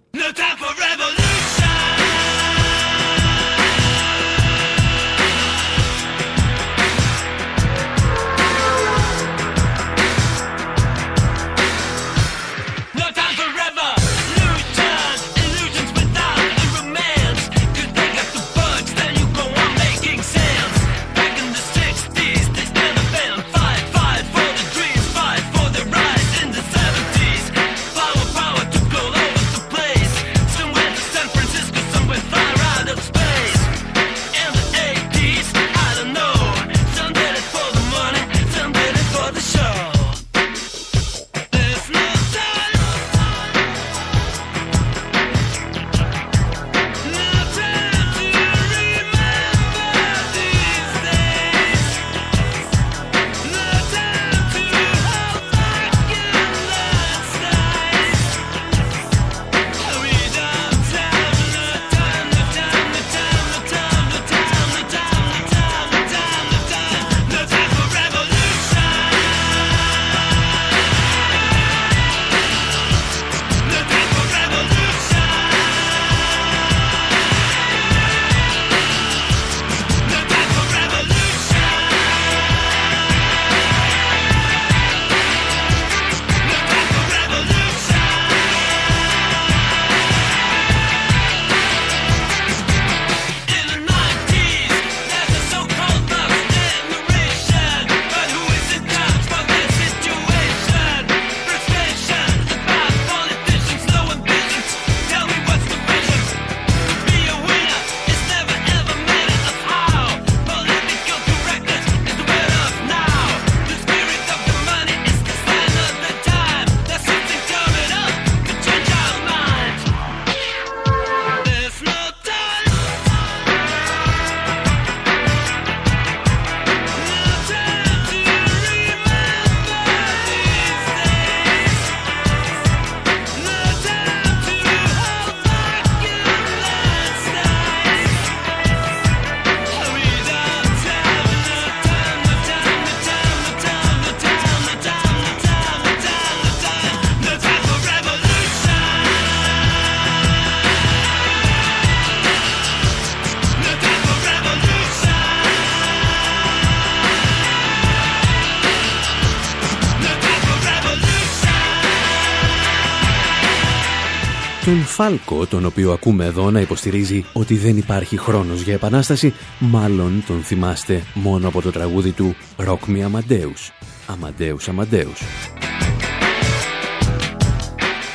Φάλκο, 165.03 165.45
τον 165.45 165.65
οποίο 165.65 165.91
ακούμε 165.91 166.25
εδώ 166.25 166.51
να 166.51 166.59
υποστηρίζει 166.59 167.25
ότι 167.33 167.55
δεν 167.55 167.77
υπάρχει 167.77 168.17
χρόνος 168.17 168.61
για 168.61 168.73
επανάσταση, 168.73 169.33
μάλλον 169.59 170.23
τον 170.27 170.41
θυμάστε 170.41 171.03
μόνο 171.13 171.47
από 171.47 171.61
το 171.61 171.71
τραγούδι 171.71 172.11
του 172.11 172.35
«Rock 172.57 172.79
Me 172.87 173.09
Amadeus». 173.11 173.71
Amadeus, 174.07 174.75
Amadeus. 174.75 175.21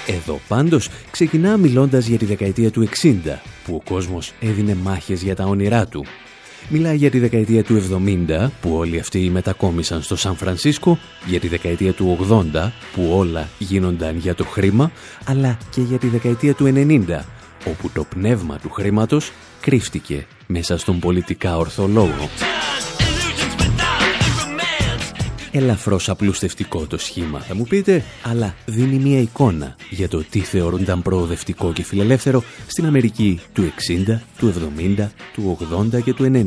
Εδώ 0.06 0.40
πάντως 0.48 0.88
ξεκινά 1.10 1.56
μιλώντας 1.56 2.06
για 2.06 2.18
τη 2.18 2.24
δεκαετία 2.24 2.70
του 2.70 2.88
60, 2.88 3.40
που 3.64 3.74
ο 3.74 3.82
κόσμος 3.88 4.32
έδινε 4.40 4.74
μάχες 4.74 5.22
για 5.22 5.36
τα 5.36 5.44
όνειρά 5.44 5.86
του 5.86 6.04
Μιλάει 6.68 6.96
για 6.96 7.10
τη 7.10 7.18
δεκαετία 7.18 7.64
του 7.64 7.82
70 8.28 8.48
που 8.60 8.74
όλοι 8.74 8.98
αυτοί 8.98 9.30
μετακόμισαν 9.30 10.02
στο 10.02 10.16
Σαν 10.16 10.36
Φρανσίσκο, 10.36 10.98
για 11.26 11.40
τη 11.40 11.48
δεκαετία 11.48 11.92
του 11.92 12.18
80 12.30 12.70
που 12.94 13.10
όλα 13.12 13.48
γίνονταν 13.58 14.16
για 14.16 14.34
το 14.34 14.44
χρήμα, 14.44 14.90
αλλά 15.24 15.58
και 15.70 15.80
για 15.80 15.98
τη 15.98 16.06
δεκαετία 16.06 16.54
του 16.54 16.72
90 16.74 17.20
όπου 17.66 17.90
το 17.90 18.04
πνεύμα 18.04 18.58
του 18.58 18.70
χρήματος 18.70 19.32
κρύφτηκε 19.60 20.26
μέσα 20.46 20.78
στον 20.78 20.98
πολιτικά 20.98 21.56
ορθολόγο 21.56 22.28
ελαφρώς 25.56 26.08
απλουστευτικό 26.08 26.86
το 26.86 26.98
σχήμα 26.98 27.40
θα 27.40 27.54
μου 27.54 27.64
πείτε, 27.64 28.04
αλλά 28.22 28.54
δίνει 28.66 28.96
μια 28.96 29.20
εικόνα 29.20 29.76
για 29.90 30.08
το 30.08 30.24
τι 30.30 30.40
θεωρούνταν 30.40 31.02
προοδευτικό 31.02 31.72
και 31.72 31.82
φιλελεύθερο 31.82 32.42
στην 32.66 32.86
Αμερική 32.86 33.40
του 33.52 33.72
60, 34.08 34.18
του 34.38 34.54
70, 34.98 35.06
του 35.32 35.58
80 35.94 36.02
και 36.02 36.14
του 36.14 36.24
90. 36.24 36.46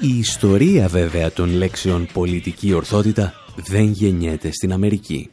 Η 0.00 0.18
ιστορία 0.18 0.88
βέβαια 0.88 1.32
των 1.32 1.50
λέξεων 1.54 2.06
πολιτική 2.12 2.72
ορθότητα 2.72 3.34
δεν 3.56 3.84
γεννιέται 3.84 4.50
στην 4.52 4.72
Αμερική. 4.72 5.30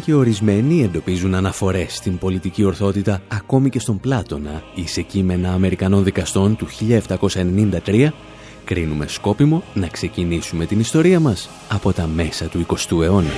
Αν 0.00 0.06
και 0.06 0.14
ορισμένοι 0.14 0.82
εντοπίζουν 0.82 1.34
αναφορές 1.34 1.96
στην 1.96 2.18
πολιτική 2.18 2.64
ορθότητα 2.64 3.22
ακόμη 3.28 3.70
και 3.70 3.78
στον 3.78 4.00
Πλάτωνα 4.00 4.62
ή 4.74 4.86
σε 4.88 5.02
κείμενα 5.02 5.52
Αμερικανών 5.52 6.04
δικαστών 6.04 6.56
του 6.56 6.66
1793, 7.86 8.08
κρίνουμε 8.64 9.06
σκόπιμο 9.08 9.62
να 9.74 9.86
ξεκινήσουμε 9.86 10.66
την 10.66 10.80
ιστορία 10.80 11.20
μας 11.20 11.50
από 11.68 11.92
τα 11.92 12.06
μέσα 12.06 12.46
του 12.46 12.66
20ου 12.66 13.02
αιώνα. 13.02 13.30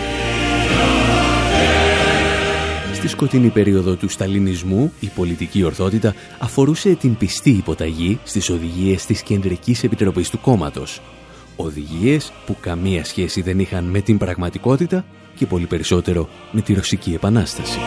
Στη 2.92 3.09
σκοτεινή 3.09 3.48
περίοδο 3.48 3.94
του 3.94 4.09
σταλινισμού, 4.09 4.92
η 5.01 5.07
πολιτική 5.07 5.62
ορθότητα 5.62 6.14
αφορούσε 6.38 6.94
την 6.94 7.16
πιστή 7.16 7.51
υποταγή 7.51 8.18
στις 8.25 8.51
οδηγίες 8.51 9.07
της 9.07 9.22
Κεντρικής 9.22 9.83
Επιτροπής 9.85 10.31
του 10.31 10.40
κόμματος. 10.40 11.01
Οδηγίες 11.57 12.33
που 12.46 12.57
καμία 12.61 13.05
σχέση 13.05 13.42
δεν 13.42 13.59
είχαν 13.59 13.85
με 13.85 14.01
την 14.01 14.18
πραγματικότητα 14.18 15.05
και 15.35 15.47
πολύ 15.47 15.66
περισσότερο 15.66 16.29
με 16.53 16.61
τη 16.61 16.75
Ρωσική 16.75 17.12
Επανάσταση. 17.14 17.79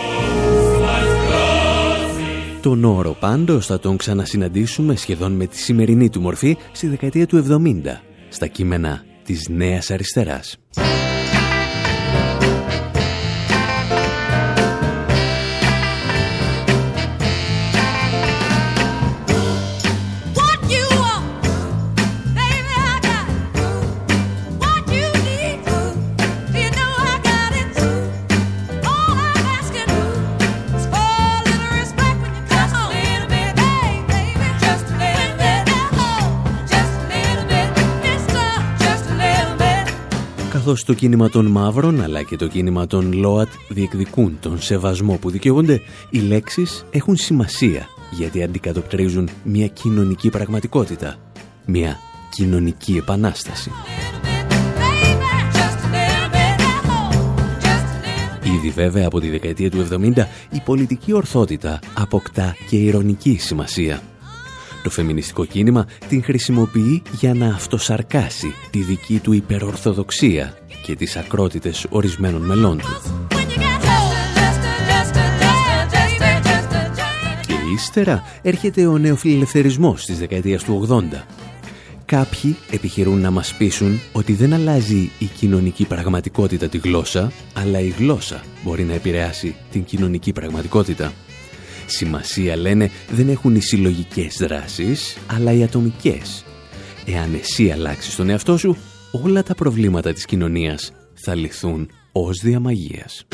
Τον 2.62 2.84
όρο 2.84 3.12
πάντως 3.20 3.66
θα 3.66 3.80
τον 3.80 3.98
ξανασυναντήσουμε 3.98 4.96
σχεδόν 4.96 5.32
με 5.32 5.46
τη 5.48 5.58
σημερινή 5.58 6.10
του 6.10 6.22
μορφή 6.22 6.58
στη 6.72 6.88
δεκαετία 6.88 7.28
του 7.28 7.46
70, 7.50 8.02
στα 8.30 8.48
κείμενα 8.48 9.04
της 9.24 9.48
Νέας 9.50 9.92
Αριστεράς. 9.92 10.58
Καθώς 40.66 40.84
το 40.84 40.94
κίνημα 40.94 41.30
των 41.30 41.46
μαύρων 41.46 42.02
αλλά 42.02 42.24
και 42.24 42.36
το 42.36 42.48
κίνημα 42.48 42.88
των 42.88 43.14
ΛΟΑΤ 43.14 43.48
διεκδικούν 43.70 44.38
τον 44.42 44.62
σεβασμό 44.62 45.18
που 45.22 45.30
δικαιούνται, 45.30 45.82
οι 46.10 46.20
λέξεις 46.20 46.86
έχουν 46.92 47.16
σημασία 47.16 47.88
γιατί 48.12 48.44
αντικατοπτρίζουν 48.44 49.30
μια 49.44 49.68
κοινωνική 49.68 50.30
πραγματικότητα, 50.30 51.16
μια 51.66 51.98
κοινωνική 52.30 52.98
επανάσταση. 52.98 53.72
Ήδη 58.56 58.70
βέβαια 58.70 59.06
από 59.06 59.20
τη 59.20 59.30
δεκαετία 59.30 59.70
του 59.70 59.88
70 59.92 59.98
η 60.52 60.62
πολιτική 60.66 61.14
ορθότητα 61.14 61.80
αποκτά 61.94 62.56
και 62.70 62.76
ηρωνική 62.76 63.38
σημασία. 63.40 64.02
Το 64.86 64.92
φεμινιστικό 64.92 65.46
κίνημα 65.46 65.88
την 66.10 66.24
χρησιμοποιεί 66.24 67.02
για 67.20 67.34
να 67.34 67.48
αυτοσαρκάσει 67.48 68.54
τη 68.70 68.80
δική 68.80 69.20
του 69.20 69.34
υπερορθοδοξία 69.34 70.58
και 70.84 70.96
τις 70.96 71.16
ακρότητες 71.16 71.86
ορισμένων 71.90 72.42
μελών 72.42 72.78
του. 72.78 73.02
Και 77.48 77.54
ύστερα 77.74 78.24
έρχεται 78.42 78.86
ο 78.86 78.98
νεοφιλελευθερισμός 78.98 80.06
της 80.06 80.20
δεκαετίας 80.20 80.64
του 80.64 80.88
80. 80.90 81.02
Κάποιοι 82.06 82.56
επιχειρούν 82.72 83.20
να 83.20 83.32
μας 83.32 83.56
πείσουν 83.58 84.00
ότι 84.12 84.34
δεν 84.34 84.54
αλλάζει 84.54 85.12
η 85.20 85.26
κοινωνική 85.26 85.86
πραγματικότητα 85.86 86.68
τη 86.68 86.78
γλώσσα, 86.78 87.32
αλλά 87.54 87.80
η 87.80 87.94
γλώσσα 87.98 88.44
μπορεί 88.64 88.84
να 88.84 88.94
επηρεάσει 88.94 89.56
την 89.72 89.84
κοινωνική 89.84 90.32
πραγματικότητα. 90.32 91.14
Σημασία, 91.86 92.58
λένε, 92.58 92.92
δεν 93.10 93.30
έχουν 93.30 93.56
οι 93.56 93.62
συλλογικές 93.62 94.38
δράσεις, 94.38 95.18
αλλά 95.28 95.52
οι 95.52 95.64
ατομικές. 95.64 96.46
Εάν 97.06 97.34
εσύ 97.34 97.72
αλλάξεις 97.72 98.16
τον 98.16 98.30
εαυτό 98.30 98.58
σου, 98.58 98.78
όλα 99.12 99.44
τα 99.44 99.56
προβλήματα 99.56 100.14
της 100.14 100.26
κοινωνίας 100.26 100.92
θα 101.14 101.36
λυθούν 101.36 101.90
ως 102.12 102.40
διαμαγείας. 102.44 103.26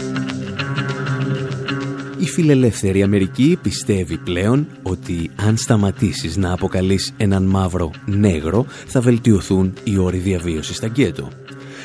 Η 2.20 2.26
φιλελεύθερη 2.26 3.04
Αμερική 3.04 3.58
πιστεύει 3.62 4.18
πλέον 4.18 4.68
ότι 4.84 5.30
αν 5.36 5.58
σταματήσεις 5.58 6.38
να 6.38 6.54
αποκαλείς 6.54 7.14
έναν 7.18 7.44
μαύρο 7.44 7.92
νέγρο 8.06 8.66
θα 8.86 9.02
βελτιωθούν 9.02 9.74
οι 9.84 9.98
όροι 9.98 10.18
διαβίωσης 10.18 10.76
στα 10.76 10.88
γκέτο 10.88 11.30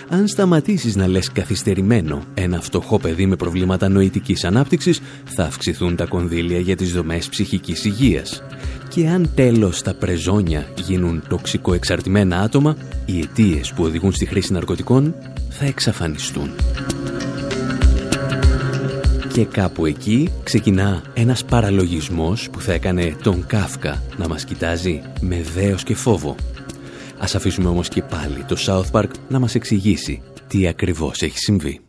αν 0.09 0.29
σταματήσεις 0.29 0.97
να 0.97 1.07
λες 1.07 1.33
καθυστερημένο 1.33 2.23
ένα 2.35 2.61
φτωχό 2.61 2.99
παιδί 2.99 3.27
με 3.27 3.37
προβλήματα 3.37 3.89
νοητικής 3.89 4.45
ανάπτυξης, 4.45 5.01
θα 5.25 5.45
αυξηθούν 5.45 5.97
τα 5.97 6.05
κονδύλια 6.07 6.59
για 6.59 6.77
τις 6.77 6.93
δομές 6.93 7.29
ψυχικής 7.29 7.85
υγείας. 7.85 8.43
Και 8.89 9.09
αν 9.09 9.31
τέλος 9.35 9.83
τα 9.83 9.95
πρεζόνια 9.95 10.67
γίνουν 10.87 11.23
τοξικό 11.29 11.73
εξαρτημένα 11.75 12.41
άτομα, 12.41 12.77
οι 13.07 13.21
αιτίες 13.21 13.73
που 13.73 13.85
οδηγούν 13.85 14.13
στη 14.13 14.27
χρήση 14.27 14.53
ναρκωτικών 14.53 15.15
θα 15.49 15.65
εξαφανιστούν. 15.65 16.51
Και 19.33 19.45
κάπου 19.45 19.87
εκεί 19.87 20.29
ξεκινά 20.43 21.03
ένας 21.15 21.45
παραλογισμός 21.45 22.51
που 22.51 22.61
θα 22.61 22.73
έκανε 22.73 23.17
τον 23.23 23.47
Κάφκα 23.47 24.03
να 24.17 24.29
μας 24.29 24.45
κοιτάζει 24.45 25.03
με 25.21 25.43
δέος 25.55 25.83
και 25.83 25.95
φόβο 25.95 26.37
Ας 27.19 27.35
αφήσουμε 27.35 27.69
όμως 27.69 27.89
και 27.89 28.03
πάλι 28.03 28.45
το 28.45 28.57
South 28.67 29.01
Park 29.01 29.11
να 29.29 29.39
μας 29.39 29.55
εξηγήσει 29.55 30.23
τι 30.49 30.67
ακριβώς 30.67 31.23
έχει 31.23 31.39
συμβεί. 31.39 31.86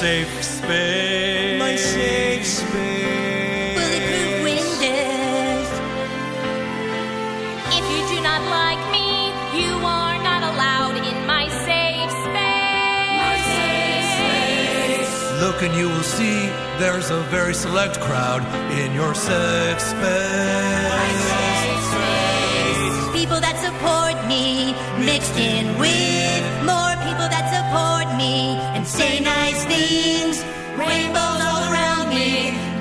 Safe 0.00 0.42
space. 0.42 1.58
My 1.58 1.76
safe 1.76 2.46
space. 2.46 3.76
Bulletproof 3.76 4.32
windows. 4.48 5.68
If 7.78 7.84
you 7.92 8.00
do 8.12 8.18
not 8.22 8.40
like 8.58 8.82
me, 8.96 9.08
you 9.60 9.72
are 10.00 10.16
not 10.30 10.42
allowed 10.50 10.96
in 11.10 11.16
my 11.26 11.44
safe 11.66 12.12
space. 12.24 13.20
My 13.28 13.36
safe 13.56 14.08
space. 14.16 15.12
Look 15.42 15.58
and 15.66 15.74
you 15.78 15.88
will 15.90 16.08
see 16.18 16.48
there's 16.78 17.10
a 17.10 17.20
very 17.36 17.52
select 17.52 18.00
crowd 18.00 18.42
in 18.80 18.94
your 18.94 19.14
safe 19.14 19.80
space. 19.80 21.00
People 23.12 23.40
that 23.46 23.56
support 23.66 24.16
me, 24.26 24.72
mixed 25.04 25.36
in 25.36 25.78
with 25.78 26.49
say 29.00 29.14
nice 29.36 29.62
things. 29.74 30.34
Rainbows 30.88 31.40
all 31.48 31.62
around 31.70 32.06
me. 32.18 32.30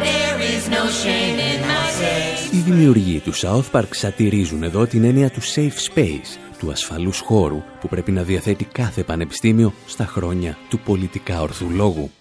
There 0.08 0.38
is 0.54 0.64
no 0.78 0.84
shame 1.02 1.38
in 1.52 1.60
my 1.72 1.86
safe. 2.00 2.54
Οι 2.54 2.58
δημιουργοί 2.58 3.20
του 3.20 3.34
South 3.36 3.72
Park 3.72 3.88
σατυρίζουν 3.90 4.64
εδώ 4.64 4.86
την 4.86 5.04
έννοια 5.04 5.30
του 5.30 5.42
safe 5.42 5.94
space, 5.94 6.38
του 6.60 6.72
ασφαλούς 6.72 7.20
χώρου 7.20 7.62
που 7.80 7.88
πρέπει 7.88 8.12
να 8.12 8.24
διαθέτει 8.24 8.66
κάθε 8.66 9.04
πανεπιστήμιο 9.04 9.74
στα 9.86 10.06
χρόνια 10.06 10.58
του 10.70 10.80
πολιτικά 10.80 11.42
ορθού 11.42 11.70
λόγου 11.70 12.12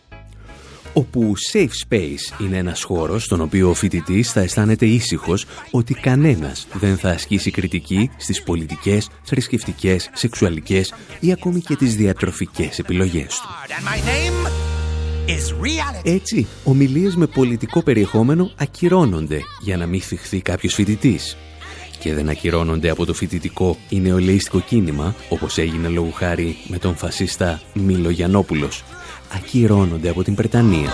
όπου 0.92 1.32
safe 1.52 1.88
space 1.88 2.40
είναι 2.40 2.56
ένας 2.56 2.82
χώρος 2.82 3.24
στον 3.24 3.40
οποίο 3.40 3.70
ο 3.70 3.74
φοιτητής 3.74 4.32
θα 4.32 4.40
αισθάνεται 4.40 4.86
ήσυχος 4.86 5.46
ότι 5.70 5.94
κανένας 5.94 6.66
δεν 6.72 6.96
θα 6.96 7.10
ασκήσει 7.10 7.50
κριτική 7.50 8.10
στις 8.16 8.42
πολιτικές, 8.42 9.08
θρησκευτικές, 9.22 10.10
σεξουαλικές 10.14 10.94
ή 11.20 11.32
ακόμη 11.32 11.60
και 11.60 11.76
τις 11.76 11.96
διατροφικές 11.96 12.78
επιλογές 12.78 13.40
του. 13.40 13.48
Έτσι, 16.02 16.46
ομιλίες 16.64 17.16
με 17.16 17.26
πολιτικό 17.26 17.82
περιεχόμενο 17.82 18.50
ακυρώνονται 18.56 19.42
για 19.60 19.76
να 19.76 19.86
μην 19.86 20.00
θυχθεί 20.00 20.40
κάποιος 20.40 20.74
φοιτητής. 20.74 21.36
Και 21.98 22.14
δεν 22.14 22.28
ακυρώνονται 22.28 22.90
από 22.90 23.04
το 23.04 23.14
φοιτητικό 23.14 23.76
ή 23.88 24.00
νεολαίστικο 24.00 24.60
κίνημα, 24.60 25.14
όπως 25.28 25.58
έγινε 25.58 25.88
λόγου 25.88 26.12
χάρη 26.12 26.56
με 26.68 26.78
τον 26.78 26.96
φασίστα 26.96 27.60
Μίλο 27.74 28.10
Γιαννόπουλος, 28.10 28.84
ακυρώνονται 29.34 30.08
από 30.08 30.22
την 30.22 30.34
Πρετανία. 30.34 30.90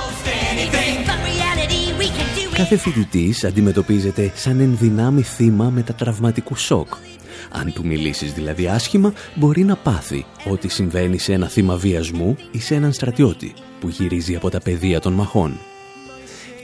Κάθε 2.55 2.77
φοιτητής 2.77 3.45
αντιμετωπίζεται 3.45 4.33
σαν 4.35 4.61
ενδυνάμει 4.61 5.23
θύμα 5.23 5.71
μετατραυματικού 5.71 6.57
σοκ. 6.57 6.89
Αν 7.53 7.73
του 7.73 7.87
μιλήσεις 7.87 8.33
δηλαδή 8.33 8.67
άσχημα, 8.67 9.13
μπορεί 9.35 9.65
να 9.65 9.77
πάθει 9.77 10.27
ό,τι 10.51 10.69
συμβαίνει 10.69 11.19
σε 11.19 11.33
ένα 11.33 11.49
θύμα 11.49 11.77
βιασμού 11.77 12.37
ή 12.51 12.61
σε 12.61 12.75
έναν 12.75 12.93
στρατιώτη 12.93 13.53
που 13.81 13.89
γυρίζει 13.89 14.37
από 14.37 14.51
τα 14.51 14.61
πεδία 14.61 15.01
των 15.01 15.13
μαχών. 15.13 15.59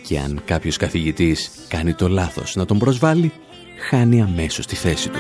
Και 0.07 0.19
αν 0.19 0.41
κάποιος 0.45 0.77
καθηγητής 0.77 1.51
κάνει 1.69 1.95
το 1.95 2.09
λάθος 2.09 2.55
να 2.57 2.65
τον 2.65 2.79
προσβάλλει, 2.79 3.33
χάνει 3.89 4.23
αμέσως 4.23 4.67
τη 4.67 4.77
θέση 4.77 5.09
του. 5.09 5.19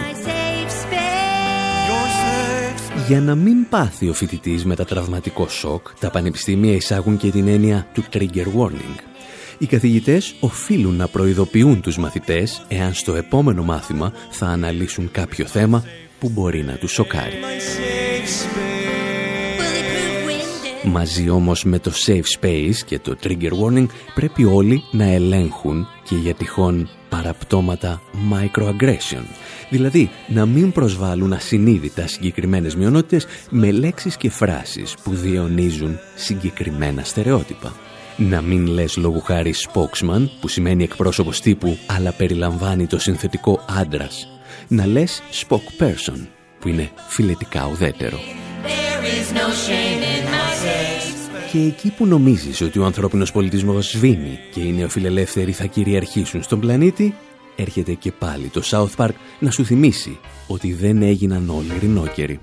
Για 3.10 3.20
να 3.20 3.34
μην 3.34 3.68
πάθει 3.68 4.08
ο 4.08 4.12
φοιτητής 4.12 4.64
με 4.64 4.74
τα 4.74 4.84
τραυματικό 4.84 5.48
σοκ, 5.48 5.86
τα 6.00 6.10
πανεπιστήμια 6.10 6.72
εισάγουν 6.72 7.16
και 7.16 7.30
την 7.30 7.48
έννοια 7.48 7.86
του 7.92 8.04
trigger 8.12 8.46
warning. 8.56 8.98
Οι 9.58 9.66
καθηγητές 9.66 10.34
οφείλουν 10.40 10.96
να 10.96 11.08
προειδοποιούν 11.08 11.80
τους 11.80 11.98
μαθητές 11.98 12.62
εάν 12.68 12.94
στο 12.94 13.14
επόμενο 13.14 13.62
μάθημα 13.62 14.12
θα 14.30 14.46
αναλύσουν 14.46 15.10
κάποιο 15.10 15.46
θέμα 15.46 15.84
που 16.18 16.28
μπορεί 16.28 16.62
να 16.62 16.76
τους 16.76 16.92
σοκάρει. 16.92 17.38
Μαζί 20.84 21.28
όμως 21.28 21.64
με 21.64 21.78
το 21.78 21.92
safe 22.06 22.40
space 22.40 22.76
και 22.86 22.98
το 22.98 23.16
trigger 23.22 23.50
warning 23.62 23.86
πρέπει 24.14 24.44
όλοι 24.44 24.82
να 24.90 25.04
ελέγχουν 25.04 25.86
και 26.08 26.14
για 26.14 26.34
τυχόν 26.34 26.88
παραπτώματα 27.08 28.02
microaggression. 28.32 29.24
Δηλαδή 29.70 30.10
να 30.26 30.46
μην 30.46 30.72
προσβάλλουν 30.72 31.32
ασυνείδητα 31.32 32.06
συγκεκριμένες 32.06 32.76
μειονότητες 32.76 33.26
με 33.50 33.70
λέξεις 33.70 34.16
και 34.16 34.30
φράσεις 34.30 34.94
που 35.02 35.14
διονίζουν 35.14 35.98
συγκεκριμένα 36.14 37.04
στερεότυπα. 37.04 37.72
Να 38.16 38.40
μην 38.40 38.66
λες 38.66 38.96
λόγου 38.96 39.20
χάρη 39.20 39.54
spokesman 39.54 40.28
που 40.40 40.48
σημαίνει 40.48 40.82
εκπρόσωπος 40.82 41.40
τύπου 41.40 41.78
αλλά 41.86 42.12
περιλαμβάνει 42.12 42.86
το 42.86 42.98
συνθετικό 42.98 43.64
άντρας. 43.80 44.28
Να 44.68 44.86
λες 44.86 45.22
spokesperson 45.32 46.26
που 46.60 46.68
είναι 46.68 46.90
φιλετικά 47.08 47.68
ουδέτερο. 47.72 48.18
Και 51.52 51.58
εκεί 51.58 51.90
που 51.90 52.06
νομίζεις 52.06 52.60
ότι 52.60 52.78
ο 52.78 52.84
ανθρώπινος 52.84 53.32
πολιτισμός 53.32 53.88
σβήνει 53.88 54.38
και 54.52 54.60
οι 54.60 54.72
νεοφιλελεύθεροι 54.72 55.52
θα 55.52 55.64
κυριαρχήσουν 55.64 56.42
στον 56.42 56.60
πλανήτη, 56.60 57.14
έρχεται 57.56 57.94
και 57.94 58.12
πάλι 58.12 58.48
το 58.48 58.62
South 58.64 59.04
Park 59.04 59.14
να 59.38 59.50
σου 59.50 59.64
θυμίσει 59.64 60.18
ότι 60.46 60.72
δεν 60.72 61.02
έγιναν 61.02 61.50
όλοι 61.50 61.72
ρινόκεροι. 61.80 62.38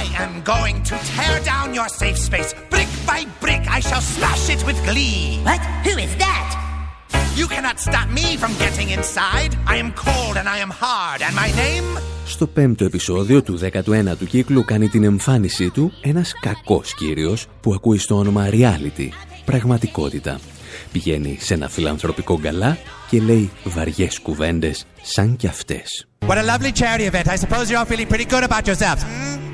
I 0.00 0.02
am 0.24 0.32
going 0.52 0.76
to 0.90 0.94
tear 1.12 1.34
down 1.52 1.74
your 1.78 1.88
safe 2.00 2.18
space. 2.28 2.50
Brick 2.70 2.90
by 3.10 3.20
brick, 3.42 3.62
I 3.76 3.80
shall 3.88 4.04
smash 4.16 4.44
it 4.54 4.60
with 4.68 4.78
glee. 4.88 5.20
What? 5.48 5.62
Who 5.86 5.94
is 6.06 6.12
that? 6.24 6.48
You 7.40 7.46
cannot 7.54 7.76
stop 7.88 8.08
me 8.18 8.26
from 8.42 8.52
getting 8.64 8.88
inside. 8.96 9.52
I 9.72 9.76
am 9.82 9.90
cold 10.04 10.34
and 10.40 10.48
I 10.56 10.58
am 10.66 10.72
hard 10.82 11.18
and 11.26 11.34
my 11.44 11.50
name... 11.64 12.15
Στο 12.26 12.46
πέμπτο 12.46 12.84
επεισόδιο 12.84 13.42
του 13.42 13.58
19ου 13.62 14.26
κύκλου 14.28 14.64
κάνει 14.64 14.88
την 14.88 15.04
εμφάνισή 15.04 15.70
του 15.70 15.92
ένας 16.02 16.32
κακός 16.40 16.94
κύριος 16.94 17.46
που 17.60 17.74
ακούει 17.74 17.98
στο 17.98 18.16
όνομα 18.16 18.48
Reality, 18.50 19.08
πραγματικότητα. 19.44 20.40
Πηγαίνει 20.92 21.36
σε 21.40 21.54
ένα 21.54 21.68
φιλανθρωπικό 21.68 22.38
γκαλά 22.38 22.78
και 23.10 23.20
λέει 23.20 23.50
βαριές 23.64 24.18
κουβέντες 24.18 24.86
σαν 25.02 25.36
κι 25.36 25.46
αυτές. 25.46 26.06
What 26.26 26.38
a 26.38 26.56
lovely 26.56 26.72
charity 26.72 27.06
event. 27.10 27.26
I 27.28 27.36
suppose 27.36 27.70
you're 27.70 27.78
all 27.78 27.86
feeling 27.86 28.08
pretty 28.08 28.28
good 28.34 28.44
about 28.50 28.66
yourselves. 28.66 29.02
Hmm? 29.02 29.45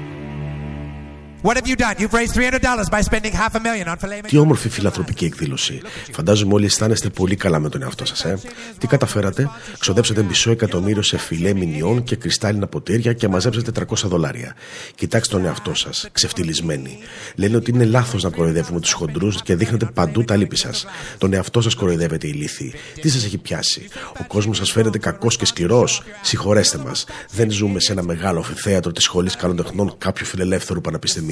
What 1.43 1.57
have 1.57 1.67
you 1.67 1.77
done? 1.77 1.97
You've 1.99 2.15
raised 2.21 2.35
$300 2.37 2.91
by 2.91 3.01
spending 3.01 3.33
half 3.33 3.55
a 3.55 3.61
million 3.61 3.89
on 3.89 3.97
filet 3.97 4.21
Τι 4.27 4.37
όμορφη 4.37 4.69
φιλανθρωπική 4.69 5.25
εκδήλωση. 5.25 5.81
Φαντάζομαι 6.13 6.55
όλοι 6.55 6.65
αισθάνεστε 6.65 7.09
πολύ 7.09 7.37
καλά 7.37 7.59
με 7.59 7.69
τον 7.69 7.83
εαυτό 7.83 8.05
σας, 8.05 8.25
ε. 8.25 8.39
Τι 8.79 8.87
καταφέρατε, 8.87 9.51
ξοδέψατε 9.79 10.23
μισό 10.23 10.51
εκατομμύριο 10.51 11.03
σε 11.03 11.19
φιλέ 11.19 11.55
μηνιών 11.55 12.03
και 12.05 12.17
κρυστάλλινα 12.17 12.67
ποτήρια 12.67 13.13
και 13.13 13.29
μαζέψατε 13.29 13.85
300 13.89 14.09
δολάρια. 14.09 14.55
Κοιτάξτε 14.95 15.37
τον 15.37 15.45
εαυτό 15.45 15.75
σας, 15.75 16.09
ξεφτυλισμένοι. 16.13 16.99
Λένε 17.35 17.57
ότι 17.57 17.71
είναι 17.71 17.85
λάθος 17.85 18.23
να 18.23 18.31
κοροϊδεύουμε 18.31 18.81
τους 18.81 18.93
χοντρούς 18.93 19.43
και 19.43 19.55
δείχνετε 19.57 19.85
παντού 19.95 20.25
τα 20.25 20.37
λύπη 20.37 20.57
σας. 20.57 20.87
Τον 21.19 21.33
εαυτό 21.33 21.61
σας 21.61 21.75
κοροϊδεύετε 21.75 22.27
ηλίθιοι. 22.27 22.75
Τι 23.01 23.09
σας 23.09 23.25
έχει 23.25 23.39
πιάσει; 23.39 23.89
Ο 24.21 24.25
κόσμος 24.27 24.57
σας 24.57 24.71
φαίνεται 24.73 24.99
κακός 24.99 25.37
και 25.37 25.45
σκληρός; 25.45 26.03
Συγχωρέστε 26.23 26.79
μας. 26.79 27.05
Δεν 27.31 27.51
ζούμε 27.51 27.81
σε 27.81 27.93
ένα 27.93 28.03
μεγάλο 28.03 28.43
θέατρο 28.43 28.93
της 28.93 29.05
σχολής 29.05 29.37
καλών 29.37 29.57
τεχνών 29.57 29.95
κάποιου 29.99 30.27
φιλελεύθερου 30.27 30.81
πανεπιστημίου. 30.81 31.32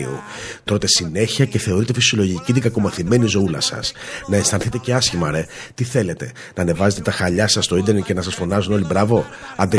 Τρώτε 0.65 0.87
συνέχεια 0.87 1.45
και 1.45 1.59
θεωρείτε 1.59 1.93
φυσιολογική 1.93 2.53
την 2.53 2.63
κακομαθημένη 2.63 3.27
ζωούλα 3.27 3.61
σας. 3.61 3.93
Να 4.27 4.37
αισθανθείτε 4.37 4.79
και 4.79 4.95
άσχημα, 4.95 5.31
ρε. 5.31 5.47
Τι 5.75 5.85
θέλετε, 5.85 6.33
να 6.55 6.63
ανεβάζετε 6.63 7.03
τα 7.03 7.11
χαλιά 7.11 7.49
σας 7.49 7.65
στο 7.65 7.77
ίντερνετ 7.77 8.05
και 8.05 8.15
να 8.15 8.23
σας 8.23 8.35
φωνάζουν 8.35 8.73
όλοι 8.73 8.85
μπράβο; 8.85 9.27
Αντε. 9.57 9.77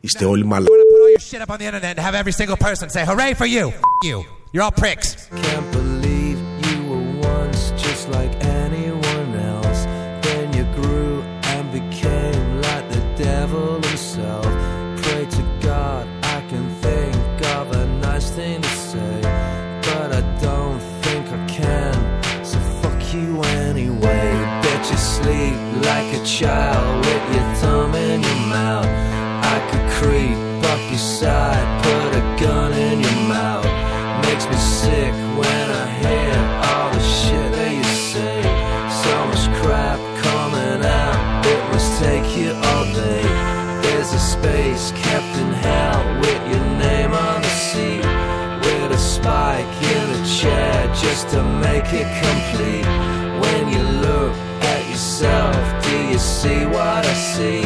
Είστε 0.00 0.24
όλοι 0.24 0.44
μαλά. 0.44 0.66
Child 26.38 27.04
with 27.04 27.34
your 27.34 27.54
thumb 27.54 27.94
in 27.96 28.22
your 28.22 28.42
mouth. 28.46 28.86
I 28.86 29.58
could 29.68 29.86
creep 29.98 30.38
up 30.70 30.80
your 30.88 30.98
side, 30.98 31.66
put 31.82 32.10
a 32.14 32.22
gun 32.38 32.72
in 32.72 33.00
your 33.00 33.20
mouth. 33.26 33.66
Makes 34.22 34.46
me 34.46 34.54
sick 34.54 35.12
when 35.34 35.66
I 35.82 35.86
hear 35.98 36.34
all 36.68 36.90
the 36.94 37.02
shit 37.02 37.50
that 37.58 37.72
you 37.74 37.88
say. 38.12 38.38
So 39.02 39.14
much 39.26 39.46
crap 39.58 39.98
coming 40.22 40.80
out, 40.86 41.44
it 41.44 41.62
must 41.72 41.98
take 41.98 42.28
you 42.38 42.52
all 42.54 42.84
day. 42.94 43.26
There's 43.82 44.12
a 44.12 44.20
space 44.20 44.92
kept 44.92 45.32
in 45.42 45.50
hell 45.66 46.00
with 46.20 46.42
your 46.52 46.66
name 46.78 47.14
on 47.14 47.42
the 47.42 47.54
seat. 47.66 48.06
With 48.62 48.92
a 48.92 49.02
spike 49.16 49.74
in 49.90 50.04
the 50.14 50.22
chair 50.38 50.86
just 51.02 51.30
to 51.30 51.42
make 51.66 51.90
it 51.92 52.08
complete. 52.22 52.86
When 53.42 53.62
you 53.74 53.82
look 54.06 54.34
at 54.62 54.88
yourself. 54.88 55.87
You 56.18 56.24
see 56.24 56.66
what 56.66 57.06
I 57.06 57.14
see? 57.14 57.62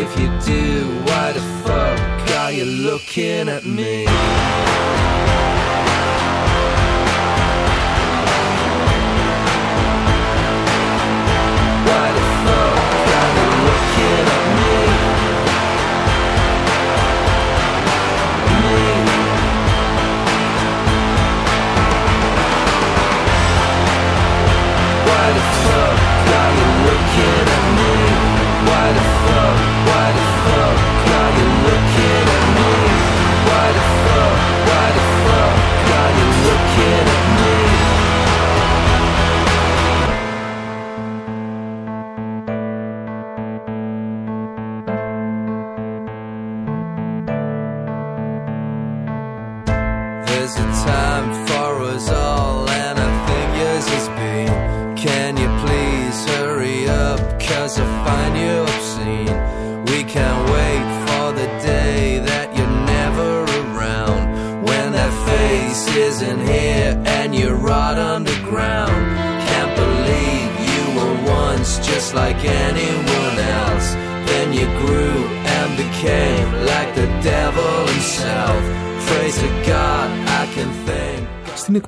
If 0.00 0.16
you 0.16 0.28
do, 0.46 0.86
why 1.02 1.32
the 1.32 1.40
fuck 1.64 2.30
are 2.38 2.52
you 2.52 2.64
looking 2.64 3.48
at 3.48 3.64
me? 3.66 4.06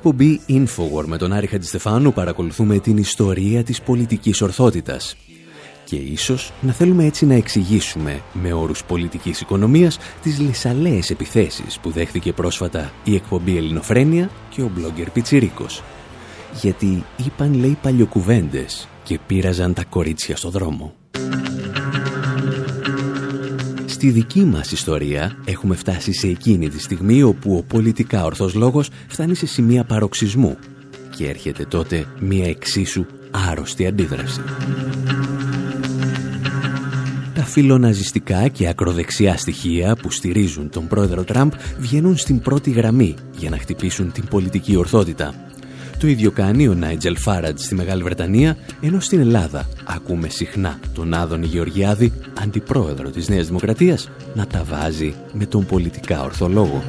Εκπομπή 0.07 0.41
Infowar 0.49 1.05
με 1.05 1.17
τον 1.17 1.33
Άρη 1.33 1.47
Χατζηστεφάνου 1.47 2.13
παρακολουθούμε 2.13 2.79
την 2.79 2.97
ιστορία 2.97 3.63
της 3.63 3.81
πολιτικής 3.81 4.41
ορθότητας. 4.41 5.15
Και 5.85 5.95
ίσως 5.95 6.53
να 6.61 6.71
θέλουμε 6.71 7.05
έτσι 7.05 7.25
να 7.25 7.33
εξηγήσουμε 7.33 8.21
με 8.33 8.53
όρους 8.53 8.83
πολιτικής 8.83 9.41
οικονομίας 9.41 9.97
τις 10.21 10.39
λισαλέες 10.39 11.09
επιθέσεις 11.09 11.79
που 11.79 11.89
δέχθηκε 11.89 12.33
πρόσφατα 12.33 12.91
η 13.03 13.15
εκπομπή 13.15 13.57
Ελληνοφρένια 13.57 14.29
και 14.49 14.61
ο 14.61 14.71
blogger 14.77 15.07
Πιτσιρίκος. 15.13 15.83
Γιατί 16.61 17.03
είπαν 17.25 17.53
λέει 17.53 17.77
παλιοκουβέντες 17.81 18.87
και 19.03 19.19
πήραζαν 19.27 19.73
τα 19.73 19.83
κορίτσια 19.83 20.35
στο 20.35 20.49
δρόμο. 20.49 20.93
Στη 24.05 24.13
δική 24.13 24.43
μας 24.43 24.71
ιστορία 24.71 25.37
έχουμε 25.45 25.75
φτάσει 25.75 26.13
σε 26.13 26.27
εκείνη 26.27 26.69
τη 26.69 26.79
στιγμή 26.81 27.23
όπου 27.23 27.57
ο 27.57 27.63
πολιτικά 27.63 28.23
ορθός 28.23 28.53
λόγος 28.53 28.89
φτάνει 29.07 29.35
σε 29.35 29.45
σημεία 29.45 29.83
παροξισμού 29.83 30.57
και 31.15 31.27
έρχεται 31.27 31.65
τότε 31.65 32.05
μία 32.19 32.47
εξίσου 32.47 33.05
άρρωστη 33.49 33.87
αντίδραση. 33.87 34.41
Τα 37.33 37.43
φιλοναζιστικά 37.43 38.47
και 38.47 38.67
ακροδεξιά 38.67 39.37
στοιχεία 39.37 39.95
που 39.95 40.11
στηρίζουν 40.11 40.69
τον 40.69 40.87
πρόεδρο 40.87 41.23
Τραμπ 41.23 41.51
βγαίνουν 41.79 42.17
στην 42.17 42.39
πρώτη 42.39 42.71
γραμμή 42.71 43.15
για 43.37 43.49
να 43.49 43.57
χτυπήσουν 43.57 44.11
την 44.11 44.25
πολιτική 44.27 44.75
ορθότητα 44.75 45.33
το 45.99 46.07
ίδιο 46.07 46.31
κάνει 46.31 46.67
ο 46.67 46.73
Νάιτζελ 46.73 47.17
Φάραντ 47.17 47.57
στη 47.57 47.75
Μεγάλη 47.75 48.03
Βρετανία, 48.03 48.57
ενώ 48.81 48.99
στην 48.99 49.19
Ελλάδα 49.19 49.67
ακούμε 49.83 50.29
συχνά 50.29 50.79
τον 50.93 51.13
Άδωνη 51.13 51.45
Γεωργιάδη, 51.45 52.13
αντιπρόεδρο 52.41 53.09
της 53.09 53.29
Νέας 53.29 53.47
Δημοκρατίας, 53.47 54.09
να 54.33 54.47
τα 54.47 54.63
βάζει 54.63 55.15
με 55.33 55.45
τον 55.45 55.65
πολιτικά 55.65 56.23
ορθολόγο. 56.23 56.83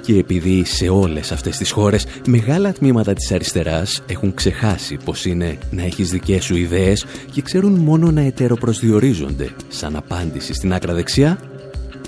Και 0.00 0.18
επειδή 0.18 0.64
σε 0.64 0.88
όλες 0.88 1.32
αυτές 1.32 1.56
τις 1.56 1.70
χώρες 1.70 2.06
μεγάλα 2.26 2.72
τμήματα 2.72 3.12
της 3.12 3.32
αριστεράς 3.32 4.02
έχουν 4.06 4.34
ξεχάσει 4.34 4.96
πως 5.04 5.24
είναι 5.24 5.58
να 5.70 5.82
έχεις 5.82 6.10
δικές 6.10 6.44
σου 6.44 6.56
ιδέες 6.56 7.04
και 7.32 7.42
ξέρουν 7.42 7.72
μόνο 7.72 8.10
να 8.10 8.20
ετεροπροσδιορίζονται 8.20 9.50
σαν 9.68 9.96
απάντηση 9.96 10.54
στην 10.54 10.72
άκρα 10.72 10.94
δεξιά, 10.94 11.38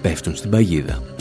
πέφτουν 0.03 0.37
στην 0.37 0.51
παγίδα 0.51 1.16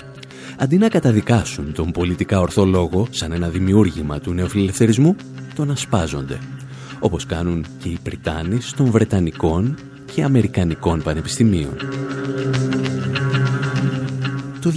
αντί 0.58 0.78
να 0.78 0.90
καταδικάσουν 0.90 1.74
τον 1.74 1.92
πολιτικά 1.92 2.40
ορθό 2.40 2.66
λόγο 2.66 3.08
σαν 3.10 3.32
ένα 3.32 3.50
δημιούργημα 3.50 4.20
του 4.20 4.34
νεοφιλελευθερισμού, 4.34 5.16
τον 5.56 5.72
ασπάζονται, 5.72 6.40
όπως 7.00 7.26
κάνουν 7.26 7.66
και 7.80 7.90
οι 7.90 7.98
Πριτάνοι 8.04 8.58
των 8.76 8.86
Βρετανικών 8.86 9.78
και 10.14 10.24
Αμερικανικών 10.24 11.02
πανεπιστημίων. 11.02 11.74
Το 14.62 14.72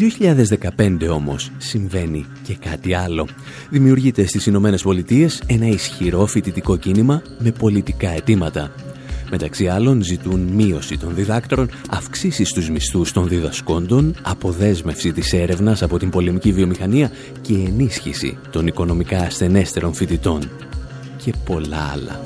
2015 0.76 1.08
όμως 1.10 1.50
συμβαίνει 1.58 2.26
και 2.42 2.54
κάτι 2.54 2.94
άλλο. 2.94 3.28
Δημιουργείται 3.70 4.26
στις 4.26 4.46
Ηνωμένες 4.46 4.82
Πολιτείες 4.82 5.42
ένα 5.46 5.66
ισχυρό 5.66 6.26
φοιτητικό 6.26 6.76
κίνημα 6.76 7.22
με 7.38 7.50
πολιτικά 7.50 8.10
αιτήματα 8.10 8.70
Μεταξύ 9.30 9.66
άλλων 9.66 10.02
ζητούν 10.02 10.40
μείωση 10.40 10.98
των 10.98 11.14
διδάκτρων, 11.14 11.70
αυξήσεις 11.90 12.48
στους 12.48 12.70
μισθούς 12.70 13.12
των 13.12 13.28
διδασκόντων, 13.28 14.14
αποδέσμευση 14.22 15.12
της 15.12 15.32
έρευνας 15.32 15.82
από 15.82 15.98
την 15.98 16.10
πολεμική 16.10 16.52
βιομηχανία 16.52 17.10
και 17.40 17.54
ενίσχυση 17.54 18.38
των 18.50 18.66
οικονομικά 18.66 19.18
ασθενέστερων 19.18 19.94
φοιτητών. 19.94 20.50
Και 21.24 21.32
πολλά 21.44 21.90
άλλα. 21.92 22.20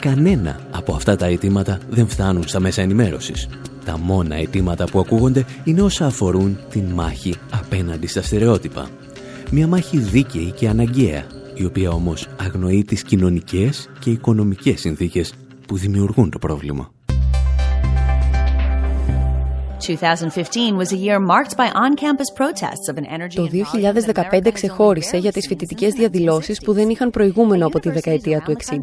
Κανένα 0.00 0.60
από 0.70 0.94
αυτά 0.94 1.16
τα 1.16 1.26
αιτήματα 1.26 1.78
δεν 1.90 2.08
φτάνουν 2.08 2.48
στα 2.48 2.60
μέσα 2.60 2.82
ενημέρωσης. 2.82 3.48
Τα 3.84 3.98
μόνα 3.98 4.34
αιτήματα 4.34 4.84
που 4.84 4.98
ακούγονται 4.98 5.44
είναι 5.64 5.82
όσα 5.82 6.06
αφορούν 6.06 6.58
την 6.70 6.84
μάχη 6.84 7.34
απέναντι 7.50 8.06
στα 8.06 8.22
στερεότυπα. 8.22 8.88
Μια 9.50 9.66
μάχη 9.66 9.98
δίκαιη 9.98 10.50
και 10.50 10.68
αναγκαία 10.68 11.24
η 11.54 11.64
οποία 11.64 11.90
όμως 11.90 12.28
αγνοεί 12.36 12.84
τις 12.84 13.02
κοινωνικές 13.02 13.88
και 13.98 14.10
οικονομικές 14.10 14.80
συνθήκες 14.80 15.34
που 15.66 15.76
δημιουργούν 15.76 16.30
το 16.30 16.38
πρόβλημα. 16.38 16.92
Το 23.34 23.48
2015 24.30 24.52
ξεχώρισε 24.52 25.16
για 25.16 25.32
τις 25.32 25.46
φοιτητικές 25.46 25.92
διαδηλώσεις 25.92 26.60
που 26.60 26.72
δεν 26.72 26.88
είχαν 26.88 27.10
προηγούμενο 27.10 27.66
από 27.66 27.80
τη 27.80 27.90
δεκαετία 27.90 28.40
του 28.40 28.56
60. 28.70 28.78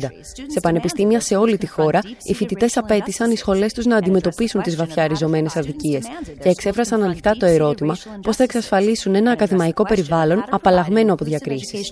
Σε 0.47 0.59
πανεπιστήμια 0.61 1.19
σε 1.19 1.35
όλη 1.35 1.57
τη 1.57 1.67
χώρα, 1.67 1.99
οι 2.23 2.33
φοιτητές 2.33 2.77
απέτησαν 2.77 3.31
οι 3.31 3.35
σχολές 3.35 3.73
τους 3.73 3.85
να 3.85 3.95
αντιμετωπίσουν 3.95 4.61
τις 4.61 4.75
βαθιά 4.75 5.07
ριζωμένες 5.07 5.55
αδικίες 5.55 6.03
και 6.41 6.49
εξέφρασαν 6.49 7.03
ανοιχτά 7.03 7.31
το 7.31 7.45
ερώτημα 7.45 7.97
πώς 8.21 8.35
θα 8.35 8.43
εξασφαλίσουν 8.43 9.15
ένα 9.15 9.31
ακαδημαϊκό 9.31 9.83
περιβάλλον 9.83 10.43
απαλλαγμένο 10.49 11.13
από 11.13 11.25
διακρίσεις. 11.25 11.91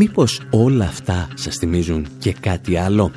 Μήπως 0.00 0.40
όλα 0.50 0.84
αυτά 0.84 1.28
σας 1.34 1.56
θυμίζουν 1.56 2.06
και 2.18 2.32
κάτι 2.32 2.76
άλλο; 2.76 3.12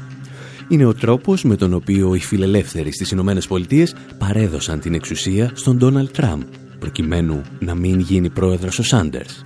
Είναι 0.70 0.86
ο 0.86 0.94
τρόπος 0.94 1.44
με 1.44 1.56
τον 1.56 1.74
οποίο 1.74 2.16
οι 2.16 2.20
φιλελεύθεροι 2.20 2.94
στις 2.94 3.12
Ηνωμένες 3.12 3.48
Πολιτείες 3.48 3.96
παρέδωσαν 4.18 4.80
την 4.80 4.94
εξουσία 4.94 5.52
στον 5.54 5.78
Ντόναλτ 5.78 6.12
Τραμπ, 6.12 6.42
προκειμένου 6.80 7.42
να 7.60 7.76
μην 7.76 8.00
γίνει 8.00 8.30
πρόεδρος 8.30 8.80
ο 8.80 8.84
Σάντερς. 8.84 9.44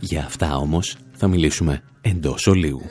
Για 0.00 0.24
αυτά 0.24 0.56
όμως 0.56 0.96
θα 1.12 1.28
μιλήσουμε 1.28 1.82
εντός 2.00 2.46
ολίγου. 2.46 2.88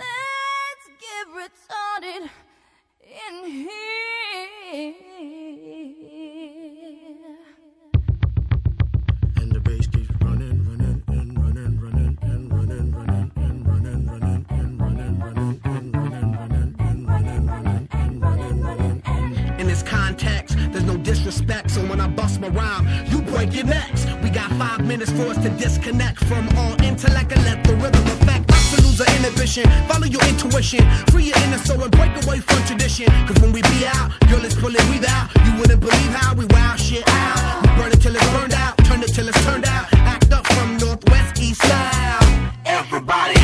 Minutes 24.93 25.11
for 25.11 25.27
us 25.31 25.38
to 25.43 25.49
disconnect 25.57 26.19
from 26.25 26.47
all 26.57 26.73
intellect 26.84 27.31
and 27.31 27.43
let 27.45 27.63
the 27.63 27.73
rhythm 27.75 28.05
affect 28.15 28.51
us 28.51 28.75
to 28.75 28.81
lose 28.84 29.01
our 29.01 29.15
inhibition. 29.17 29.63
Follow 29.89 30.05
your 30.05 30.23
intuition, 30.25 30.84
free 31.09 31.25
your 31.25 31.38
inner 31.45 31.57
soul 31.57 31.81
and 31.81 31.91
break 31.91 32.13
away 32.23 32.39
from 32.39 32.61
tradition. 32.65 33.07
Cause 33.27 33.39
when 33.41 33.51
we 33.51 33.61
be 33.73 33.86
out, 33.88 34.11
girl, 34.29 34.43
it's 34.45 34.53
pulling 34.55 34.86
we 34.91 34.97
out. 35.07 35.25
You 35.45 35.53
wouldn't 35.59 35.81
believe 35.81 36.13
how 36.13 36.36
we 36.36 36.45
wow 36.45 36.75
shit 36.75 37.03
out. 37.07 37.61
We 37.63 37.69
burn 37.77 37.91
it 37.91 38.01
till 38.01 38.15
it's 38.15 38.29
burned 38.36 38.53
out, 38.53 38.77
turn 38.86 39.01
it 39.01 39.13
till 39.15 39.27
it's 39.27 39.43
turned 39.45 39.65
out. 39.65 39.86
Act 39.93 40.31
up 40.31 40.45
from 40.45 40.77
northwest, 40.77 41.41
east 41.41 41.61
side. 41.61 42.51
Everybody, 42.65 43.39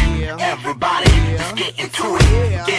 everybody, 0.53 1.11
let's 1.39 1.53
get 1.53 1.79
into 1.79 2.05
it. 2.15 2.67
Get 2.67 2.78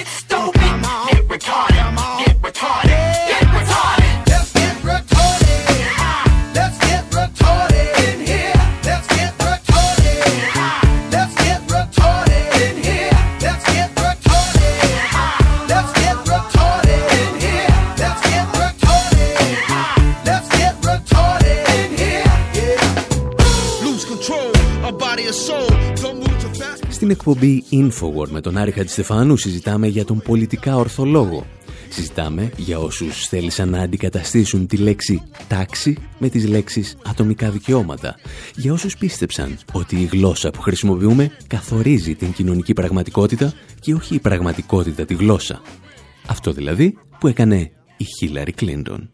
εκπομπή 27.31 27.65
Infowar 27.71 28.29
με 28.29 28.41
τον 28.41 28.57
Άρη 28.57 28.71
Χατζηστεφάνου 28.71 29.37
συζητάμε 29.37 29.87
για 29.87 30.05
τον 30.05 30.21
πολιτικά 30.21 30.77
ορθολόγο. 30.77 31.47
Συζητάμε 31.89 32.53
για 32.57 32.79
όσους 32.79 33.27
θέλησαν 33.27 33.69
να 33.69 33.81
αντικαταστήσουν 33.81 34.67
τη 34.67 34.77
λέξη 34.77 35.23
τάξη 35.49 35.97
με 36.19 36.29
τις 36.29 36.49
λέξεις 36.49 36.97
ατομικά 37.05 37.51
δικαιώματα. 37.51 38.17
Για 38.57 38.73
όσους 38.73 38.97
πίστεψαν 38.97 39.59
ότι 39.73 39.97
η 39.97 40.05
γλώσσα 40.05 40.51
που 40.51 40.61
χρησιμοποιούμε 40.61 41.31
καθορίζει 41.47 42.15
την 42.15 42.33
κοινωνική 42.33 42.73
πραγματικότητα 42.73 43.53
και 43.81 43.95
όχι 43.95 44.15
η 44.15 44.21
πραγματικότητα 44.21 45.05
τη 45.05 45.15
γλώσσα. 45.15 45.61
Αυτό 46.27 46.53
δηλαδή 46.53 46.99
που 47.19 47.27
έκανε 47.27 47.71
η 47.97 48.05
Χίλαρη 48.05 48.53
Κλίντον. 48.53 49.11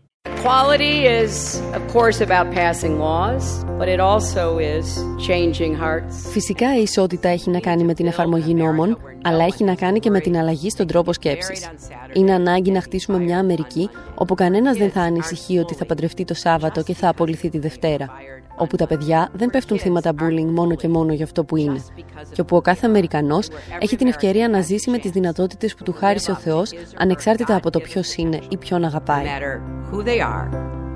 Equality 0.47 0.97
is, 1.23 1.61
of 1.79 1.83
course, 1.95 2.19
about 2.21 2.47
passing 2.61 2.95
laws, 3.07 3.45
but 3.79 3.89
it 3.95 4.01
also 4.11 4.45
is 4.59 4.87
changing 5.29 5.75
hearts. 5.75 6.31
Φυσικά 6.31 6.77
η 6.77 6.83
ισότητα 6.83 7.29
έχει 7.29 7.51
να 7.51 7.61
κάνει 7.61 7.85
με 7.85 7.95
την 7.95 8.07
εφαρμογή 8.07 8.55
νόμων, 8.55 8.99
αλλά 9.23 9.45
έχει 9.45 9.65
να 9.65 9.75
κάνει 9.75 9.99
και 9.99 10.11
με 10.11 10.21
την 10.21 10.37
αλλαγή 10.37 10.71
στον 10.71 10.87
τρόπο 10.87 11.13
σκέψης. 11.13 11.71
Είναι 12.13 12.33
ανάγκη 12.33 12.71
να 12.71 12.81
χτίσουμε 12.81 13.19
μια 13.19 13.39
Αμερική 13.39 13.91
όπου 14.15 14.35
κανένας 14.35 14.77
δεν 14.77 14.91
θα 14.91 15.01
ανησυχεί 15.01 15.59
ότι 15.59 15.75
θα 15.75 15.87
παντρευτεί 15.87 16.25
το 16.25 16.35
Σάββατο 16.35 16.83
και 16.83 16.95
θα 16.95 17.09
απολυθεί 17.09 17.49
τη 17.49 17.59
Δευτέρα 17.59 18.11
όπου 18.57 18.77
τα 18.77 18.87
παιδιά 18.87 19.29
δεν 19.33 19.51
πέφτουν 19.51 19.79
θύματα 19.79 20.13
bullying 20.19 20.51
μόνο 20.51 20.75
και 20.75 20.89
μόνο 20.89 21.13
για 21.13 21.25
αυτό 21.25 21.45
που 21.45 21.57
είναι 21.57 21.85
και 22.33 22.41
όπου 22.41 22.57
ο 22.57 22.61
κάθε 22.61 22.87
Αμερικανός 22.87 23.49
έχει 23.79 23.97
την 23.97 24.07
ευκαιρία 24.07 24.49
να 24.49 24.61
ζήσει 24.61 24.91
με 24.91 24.99
τις 24.99 25.11
δυνατότητες 25.11 25.75
που 25.75 25.83
του 25.83 25.93
χάρισε 25.93 26.31
ο 26.31 26.35
Θεός 26.35 26.73
ανεξάρτητα 26.97 27.57
από 27.57 27.71
το 27.71 27.81
ποιος 27.81 28.15
είναι 28.15 28.41
ή 28.49 28.57
ποιον 28.57 28.85
αγαπάει. 28.85 29.25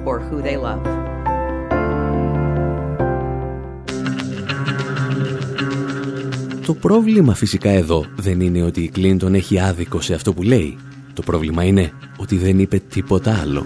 or 0.05 0.19
who 0.19 0.41
they 0.41 0.57
love. 0.57 0.83
Το 6.67 6.75
πρόβλημα 6.75 7.35
φυσικά 7.35 7.71
εδώ 7.71 8.05
δεν 8.17 8.41
είναι 8.41 8.63
ότι 8.63 8.81
η 8.81 8.89
Κλίντον 8.89 9.35
έχει 9.35 9.61
άδικο 9.61 10.01
σε 10.01 10.15
αυτό 10.15 10.33
που 10.33 10.43
λέει. 10.43 10.79
Το 11.15 11.23
πρόβλημα 11.23 11.65
είναι 11.65 11.93
ότι 12.17 12.37
δεν 12.37 12.59
είπε 12.59 12.79
τίποτα 12.79 13.39
άλλο. 13.41 13.65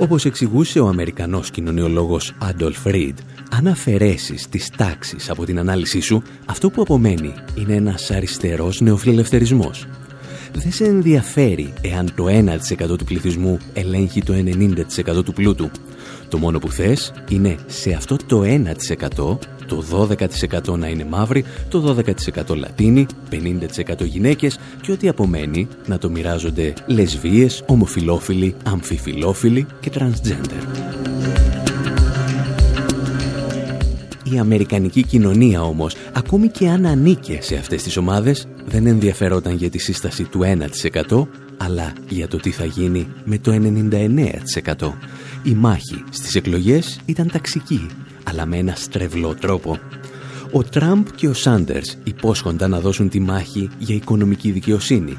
Όπως 0.00 0.24
εξηγούσε 0.24 0.80
ο 0.80 0.86
Αμερικανός 0.86 1.50
κοινωνιολόγος 1.50 2.34
Άντολφ 2.38 2.84
Ρίντ, 2.84 3.18
αν 3.50 3.66
αφαιρέσεις 3.66 4.48
τις 4.48 4.70
τάξεις 4.76 5.30
από 5.30 5.44
την 5.44 5.58
ανάλυση 5.58 6.00
σου, 6.00 6.22
αυτό 6.46 6.70
που 6.70 6.82
απομένει 6.82 7.34
είναι 7.54 7.74
ένας 7.74 8.10
αριστερός 8.10 8.80
νεοφιλελευθερισμός. 8.80 9.86
Δεν 10.52 10.72
σε 10.72 10.84
ενδιαφέρει 10.84 11.72
εάν 11.80 12.12
το 12.14 12.26
1% 12.28 12.96
του 12.98 13.04
πληθυσμού 13.04 13.58
ελέγχει 13.72 14.22
το 14.22 14.32
90% 15.18 15.24
του 15.24 15.32
πλούτου. 15.32 15.70
Το 16.30 16.38
μόνο 16.38 16.58
που 16.58 16.70
θες 16.70 17.12
είναι 17.28 17.56
σε 17.66 17.92
αυτό 17.92 18.16
το 18.26 18.42
1% 18.44 19.38
το 19.66 19.84
12% 20.68 20.78
να 20.78 20.88
είναι 20.88 21.04
μαύροι, 21.04 21.44
το 21.68 21.96
12% 22.48 22.56
λατίνοι, 22.56 23.06
50% 23.30 24.04
γυναίκες 24.04 24.58
και 24.80 24.92
ό,τι 24.92 25.08
απομένει 25.08 25.68
να 25.86 25.98
το 25.98 26.10
μοιράζονται 26.10 26.72
λεσβίες, 26.86 27.62
ομοφιλόφιλοι, 27.66 28.54
αμφιφιλόφιλοι 28.64 29.66
και 29.80 29.90
transgender. 29.94 30.90
Η 34.32 34.38
αμερικανική 34.38 35.02
κοινωνία 35.02 35.62
όμως, 35.62 35.96
ακόμη 36.12 36.48
και 36.48 36.68
αν 36.68 36.86
ανήκε 36.86 37.38
σε 37.42 37.56
αυτές 37.56 37.82
τις 37.82 37.96
ομάδες, 37.96 38.46
δεν 38.66 38.86
ενδιαφερόταν 38.86 39.56
για 39.56 39.70
τη 39.70 39.78
σύσταση 39.78 40.24
του 40.24 40.40
1%, 41.08 41.26
αλλά 41.56 41.92
για 42.08 42.28
το 42.28 42.36
τι 42.36 42.50
θα 42.50 42.64
γίνει 42.64 43.06
με 43.24 43.38
το 43.38 43.52
99%. 43.52 44.92
Η 45.42 45.54
μάχη 45.54 46.04
στις 46.10 46.34
εκλογές 46.34 47.00
ήταν 47.06 47.30
ταξική 47.32 47.88
αλλά 48.30 48.46
με 48.46 48.56
ένα 48.56 48.74
στρεβλό 48.76 49.34
τρόπο. 49.34 49.78
Ο 50.52 50.62
Τραμπ 50.62 51.06
και 51.14 51.28
ο 51.28 51.34
Σάντερς 51.34 51.96
υπόσχονταν 52.04 52.70
να 52.70 52.80
δώσουν 52.80 53.08
τη 53.08 53.20
μάχη 53.20 53.70
για 53.78 53.94
οικονομική 53.94 54.50
δικαιοσύνη. 54.50 55.18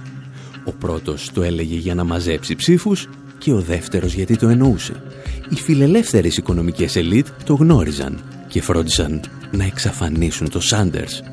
Ο 0.66 0.72
πρώτος 0.72 1.32
το 1.34 1.44
έλεγε 1.44 1.76
για 1.76 1.96
να 1.96 2.04
μαζέψει 2.04 2.56
ψήφους 2.56 3.10
και 3.38 3.54
ο 3.54 3.62
δεύτερος 3.62 4.14
γιατί 4.14 4.38
το 4.38 4.48
εννοούσε. 4.48 5.04
Οι 5.50 5.56
φιλελεύθερες 5.56 6.38
οικονομικές 6.38 6.96
ελίτ 6.96 7.28
το 7.46 7.54
γνώριζαν 7.54 8.20
και 8.48 8.62
φρόντισαν 8.62 9.22
να 9.52 9.64
εξαφανίσουν 9.64 10.50
το 10.50 10.60
Σάντερς. 10.60 11.24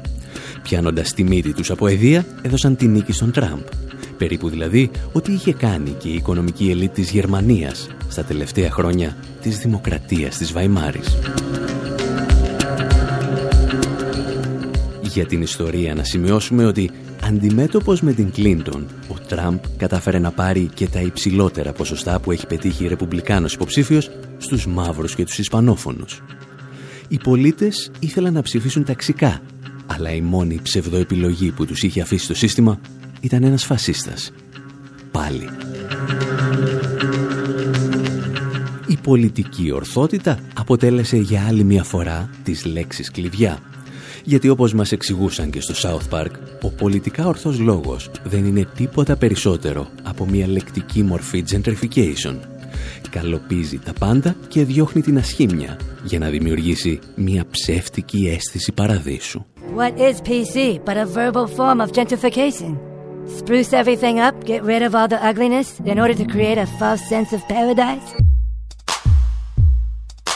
Πιάνοντας 0.62 1.12
τη 1.12 1.24
μύτη 1.24 1.52
τους 1.52 1.70
από 1.70 1.86
αιδεία, 1.86 2.26
έδωσαν 2.42 2.76
τη 2.76 2.86
νίκη 2.86 3.12
στον 3.12 3.30
Τραμπ. 3.32 3.60
Περίπου 4.18 4.48
δηλαδή 4.48 4.90
ότι 5.12 5.32
είχε 5.32 5.52
κάνει 5.52 5.90
και 5.90 6.08
η 6.08 6.14
οικονομική 6.14 6.70
ελίτ 6.70 6.92
της 6.94 7.10
Γερμανίας 7.10 7.88
στα 8.08 8.24
τελευταία 8.24 8.70
χρόνια 8.70 9.16
της 9.42 9.58
δημοκρατίας 9.58 10.36
της 10.36 10.52
Βαϊμάρης. 10.52 11.18
Για 15.02 15.26
την 15.26 15.42
ιστορία 15.42 15.94
να 15.94 16.04
σημειώσουμε 16.04 16.64
ότι 16.64 16.90
αντιμέτωπος 17.24 18.00
με 18.00 18.12
την 18.12 18.30
Κλίντον, 18.30 18.86
ο 19.08 19.14
Τραμπ 19.28 19.58
κατάφερε 19.76 20.18
να 20.18 20.30
πάρει 20.30 20.70
και 20.74 20.88
τα 20.88 21.00
υψηλότερα 21.00 21.72
ποσοστά 21.72 22.20
που 22.20 22.32
έχει 22.32 22.46
πετύχει 22.46 22.84
η 22.84 22.88
Ρεπουμπλικάνος 22.88 23.54
υποψήφιος 23.54 24.10
στους 24.38 24.66
μαύρους 24.66 25.14
και 25.14 25.24
τους 25.24 25.38
Ισπανόφωνους. 25.38 26.22
Οι 27.08 27.18
πολίτες 27.18 27.90
ήθελαν 27.98 28.32
να 28.32 28.42
ψηφίσουν 28.42 28.84
ταξικά, 28.84 29.40
αλλά 29.86 30.10
η 30.14 30.20
μόνη 30.20 30.60
ψευδοεπιλογή 30.62 31.50
που 31.50 31.66
τους 31.66 31.82
είχε 31.82 32.00
αφήσει 32.00 32.26
το 32.26 32.34
σύστημα 32.34 32.80
ήταν 33.20 33.42
ένας 33.42 33.64
φασίστας. 33.64 34.32
Πάλι. 35.10 35.48
Η 38.86 38.96
πολιτική 39.02 39.72
ορθότητα 39.72 40.38
αποτέλεσε 40.58 41.16
για 41.16 41.44
άλλη 41.48 41.64
μια 41.64 41.84
φορά 41.84 42.30
τις 42.42 42.64
λέξεις 42.64 43.10
κλειδιά. 43.10 43.58
Γιατί 44.24 44.48
όπως 44.48 44.74
μας 44.74 44.92
εξηγούσαν 44.92 45.50
και 45.50 45.60
στο 45.60 45.74
South 45.74 46.18
Park, 46.18 46.30
ο 46.62 46.70
πολιτικά 46.70 47.26
ορθός 47.26 47.58
λόγος 47.58 48.10
δεν 48.24 48.44
είναι 48.44 48.68
τίποτα 48.76 49.16
περισσότερο 49.16 49.88
από 50.02 50.26
μια 50.26 50.48
λεκτική 50.48 51.02
μορφή 51.02 51.44
gentrification. 51.50 52.36
Καλοπίζει 53.10 53.78
τα 53.78 53.92
πάντα 53.92 54.36
και 54.48 54.64
διώχνει 54.64 55.02
την 55.02 55.18
ασχήμια 55.18 55.78
για 56.04 56.18
να 56.18 56.28
δημιουργήσει 56.28 56.98
μια 57.14 57.44
ψεύτικη 57.50 58.28
αίσθηση 58.28 58.72
παραδείσου. 58.72 59.44
What 59.76 59.98
is 59.98 60.20
PC 60.28 60.80
but 60.84 60.96
a 60.96 61.06
verbal 61.06 61.46
form 61.46 61.80
of 61.80 61.92
gentrification? 61.92 62.87
Spruce 63.28 63.72
everything 63.72 64.18
up, 64.18 64.44
get 64.44 64.62
rid 64.62 64.82
of 64.82 64.94
all 64.94 65.06
the 65.06 65.22
ugliness 65.22 65.80
in 65.80 65.98
order 65.98 66.14
to 66.14 66.24
create 66.24 66.58
a 66.58 66.66
false 66.66 67.06
sense 67.08 67.32
of 67.32 67.46
paradise? 67.46 68.14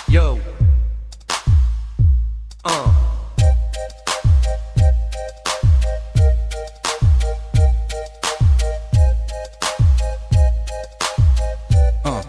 Yo. 0.08 0.38
Uh. 2.64 2.94
Uh, 12.04 12.22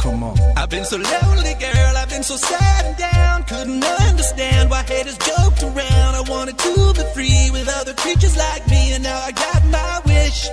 come 0.00 0.22
on. 0.24 0.36
I've 0.56 0.68
been 0.68 0.84
so 0.84 0.96
lonely, 0.96 1.54
girl. 1.54 1.96
I've 1.96 2.08
been 2.10 2.24
so 2.24 2.36
sad 2.36 2.84
and 2.86 2.96
down. 2.96 3.44
Couldn't 3.44 3.84
understand 3.84 4.68
why 4.70 4.82
haters 4.82 5.16
joked 5.18 5.62
around. 5.62 6.14
I 6.16 6.24
wanted 6.28 6.58
to 6.58 6.92
be 6.94 7.04
free 7.14 7.50
with 7.52 7.68
other 7.68 7.94
creatures 7.94 8.36
like 8.36 8.66
me, 8.68 8.92
and 8.94 9.04
now 9.04 9.18
I 9.20 9.30
got 9.30 9.64
my 9.66 10.07
wish. 10.28 10.50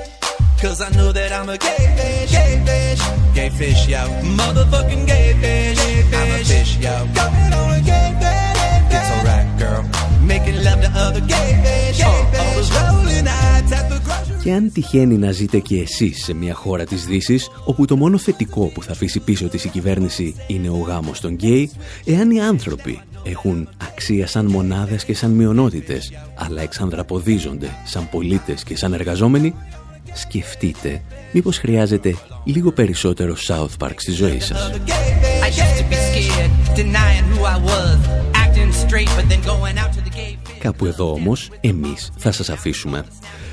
Cause 0.61 0.79
I 0.81 0.89
know 0.97 1.11
that 1.11 1.31
I'm 1.37 1.49
a 1.49 1.57
gay 1.57 1.85
fish, 1.97 2.31
gay 2.37 2.53
fish, 2.67 3.01
gay 3.37 3.49
fish, 3.59 3.81
yo. 3.93 4.01
Motherfucking 4.39 5.03
gay 5.11 5.27
fish, 5.41 5.77
gay 5.83 6.01
fish. 6.09 6.19
I'm 6.19 6.41
a 6.41 6.43
fish, 6.51 6.71
yo. 6.85 6.95
Going 7.19 7.53
on 7.59 7.69
a 7.79 7.81
gay 7.91 8.09
fish, 8.21 8.95
It's 8.97 9.09
alright, 9.15 9.49
girl. 9.61 9.83
Making 10.31 10.57
love 10.67 10.79
to 10.85 10.91
other 11.05 11.23
gay 11.33 11.51
fish, 11.65 11.97
gay 12.03 12.21
fish. 12.31 12.41
Uh, 12.41 12.41
all 12.41 12.53
those 12.57 12.71
lonely 12.79 13.21
nights 13.31 13.71
at 13.79 13.85
the 13.91 13.99
grocery 14.05 14.43
Και 14.43 14.51
αν 14.51 14.71
τυχαίνει 14.71 15.17
να 15.17 15.31
ζείτε 15.31 15.59
και 15.59 15.79
εσείς 15.79 16.23
σε 16.23 16.33
μια 16.33 16.53
χώρα 16.53 16.83
της 16.83 17.05
δύση, 17.05 17.39
όπου 17.65 17.85
το 17.85 17.95
μόνο 17.95 18.17
θετικό 18.17 18.65
που 18.65 18.83
θα 18.83 18.91
αφήσει 18.91 19.19
πίσω 19.19 19.47
της 19.47 19.63
η 19.63 19.69
κυβέρνηση 19.69 20.35
είναι 20.47 20.69
ο 20.69 20.77
γάμος 20.87 21.19
των 21.19 21.33
γκέι, 21.33 21.71
εάν 22.05 22.31
οι 22.31 22.41
άνθρωποι 22.41 23.01
έχουν 23.25 23.69
αξία 23.81 24.27
σαν 24.27 24.45
μονάδες 24.45 25.05
και 25.05 25.15
σαν 25.15 25.31
μειονότητες, 25.31 26.11
αλλά 26.35 26.61
εξανδραποδίζονται 26.61 27.69
σαν 27.85 28.09
πολίτες 28.09 28.63
και 28.63 28.77
σαν 28.77 28.93
εργαζόμενοι, 28.93 29.53
σκεφτείτε 30.13 31.01
μήπως 31.31 31.57
χρειάζεται 31.57 32.15
λίγο 32.43 32.71
περισσότερο 32.71 33.35
South 33.47 33.85
Park 33.85 33.93
στη 33.95 34.11
ζωή 34.11 34.39
σας. 34.39 34.71
Κάπου 40.59 40.85
εδώ 40.85 41.11
όμως 41.11 41.51
εμείς 41.61 42.11
θα 42.17 42.31
σας 42.31 42.49
αφήσουμε. 42.49 43.05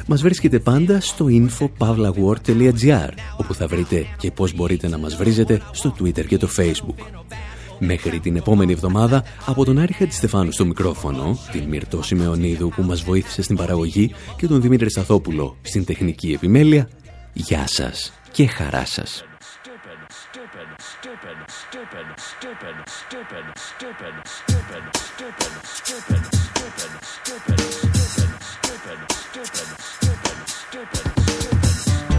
Μας 0.07 0.23
βρίσκεται 0.23 0.59
πάντα 0.59 1.01
στο 1.01 1.27
info.pavlawar.gr 1.29 3.09
όπου 3.37 3.55
θα 3.55 3.66
βρείτε 3.66 4.07
και 4.18 4.31
πώς 4.31 4.55
μπορείτε 4.55 4.89
να 4.89 4.99
μας 4.99 5.16
βρίζετε 5.16 5.61
στο 5.73 5.95
Twitter 6.01 6.27
και 6.27 6.37
το 6.37 6.49
Facebook. 6.59 7.23
Μέχρι 7.85 8.20
την 8.20 8.37
επόμενη 8.37 8.72
εβδομάδα, 8.72 9.24
από 9.47 9.64
τον 9.64 9.78
Άρη 9.78 9.93
Χατιστεφάνου 9.93 10.53
στο 10.53 10.64
μικρόφωνο, 10.64 11.39
την 11.53 11.62
Μυρτώ 11.68 12.03
Σιμεωνίδου 12.03 12.68
που 12.68 12.83
μας 12.83 13.03
βοήθησε 13.03 13.43
στην 13.43 13.57
παραγωγή 13.57 14.14
και 14.37 14.47
τον 14.47 14.61
Δημήτρη 14.61 14.91
Σαθόπουλο 14.91 15.57
στην 15.62 15.85
τεχνική 15.85 16.33
επιμέλεια, 16.33 16.89
γεια 17.33 17.66
σας 17.66 18.12
και 18.33 18.47
χαρά 18.47 18.85
σας. 18.85 19.24
stupid. 30.72 32.11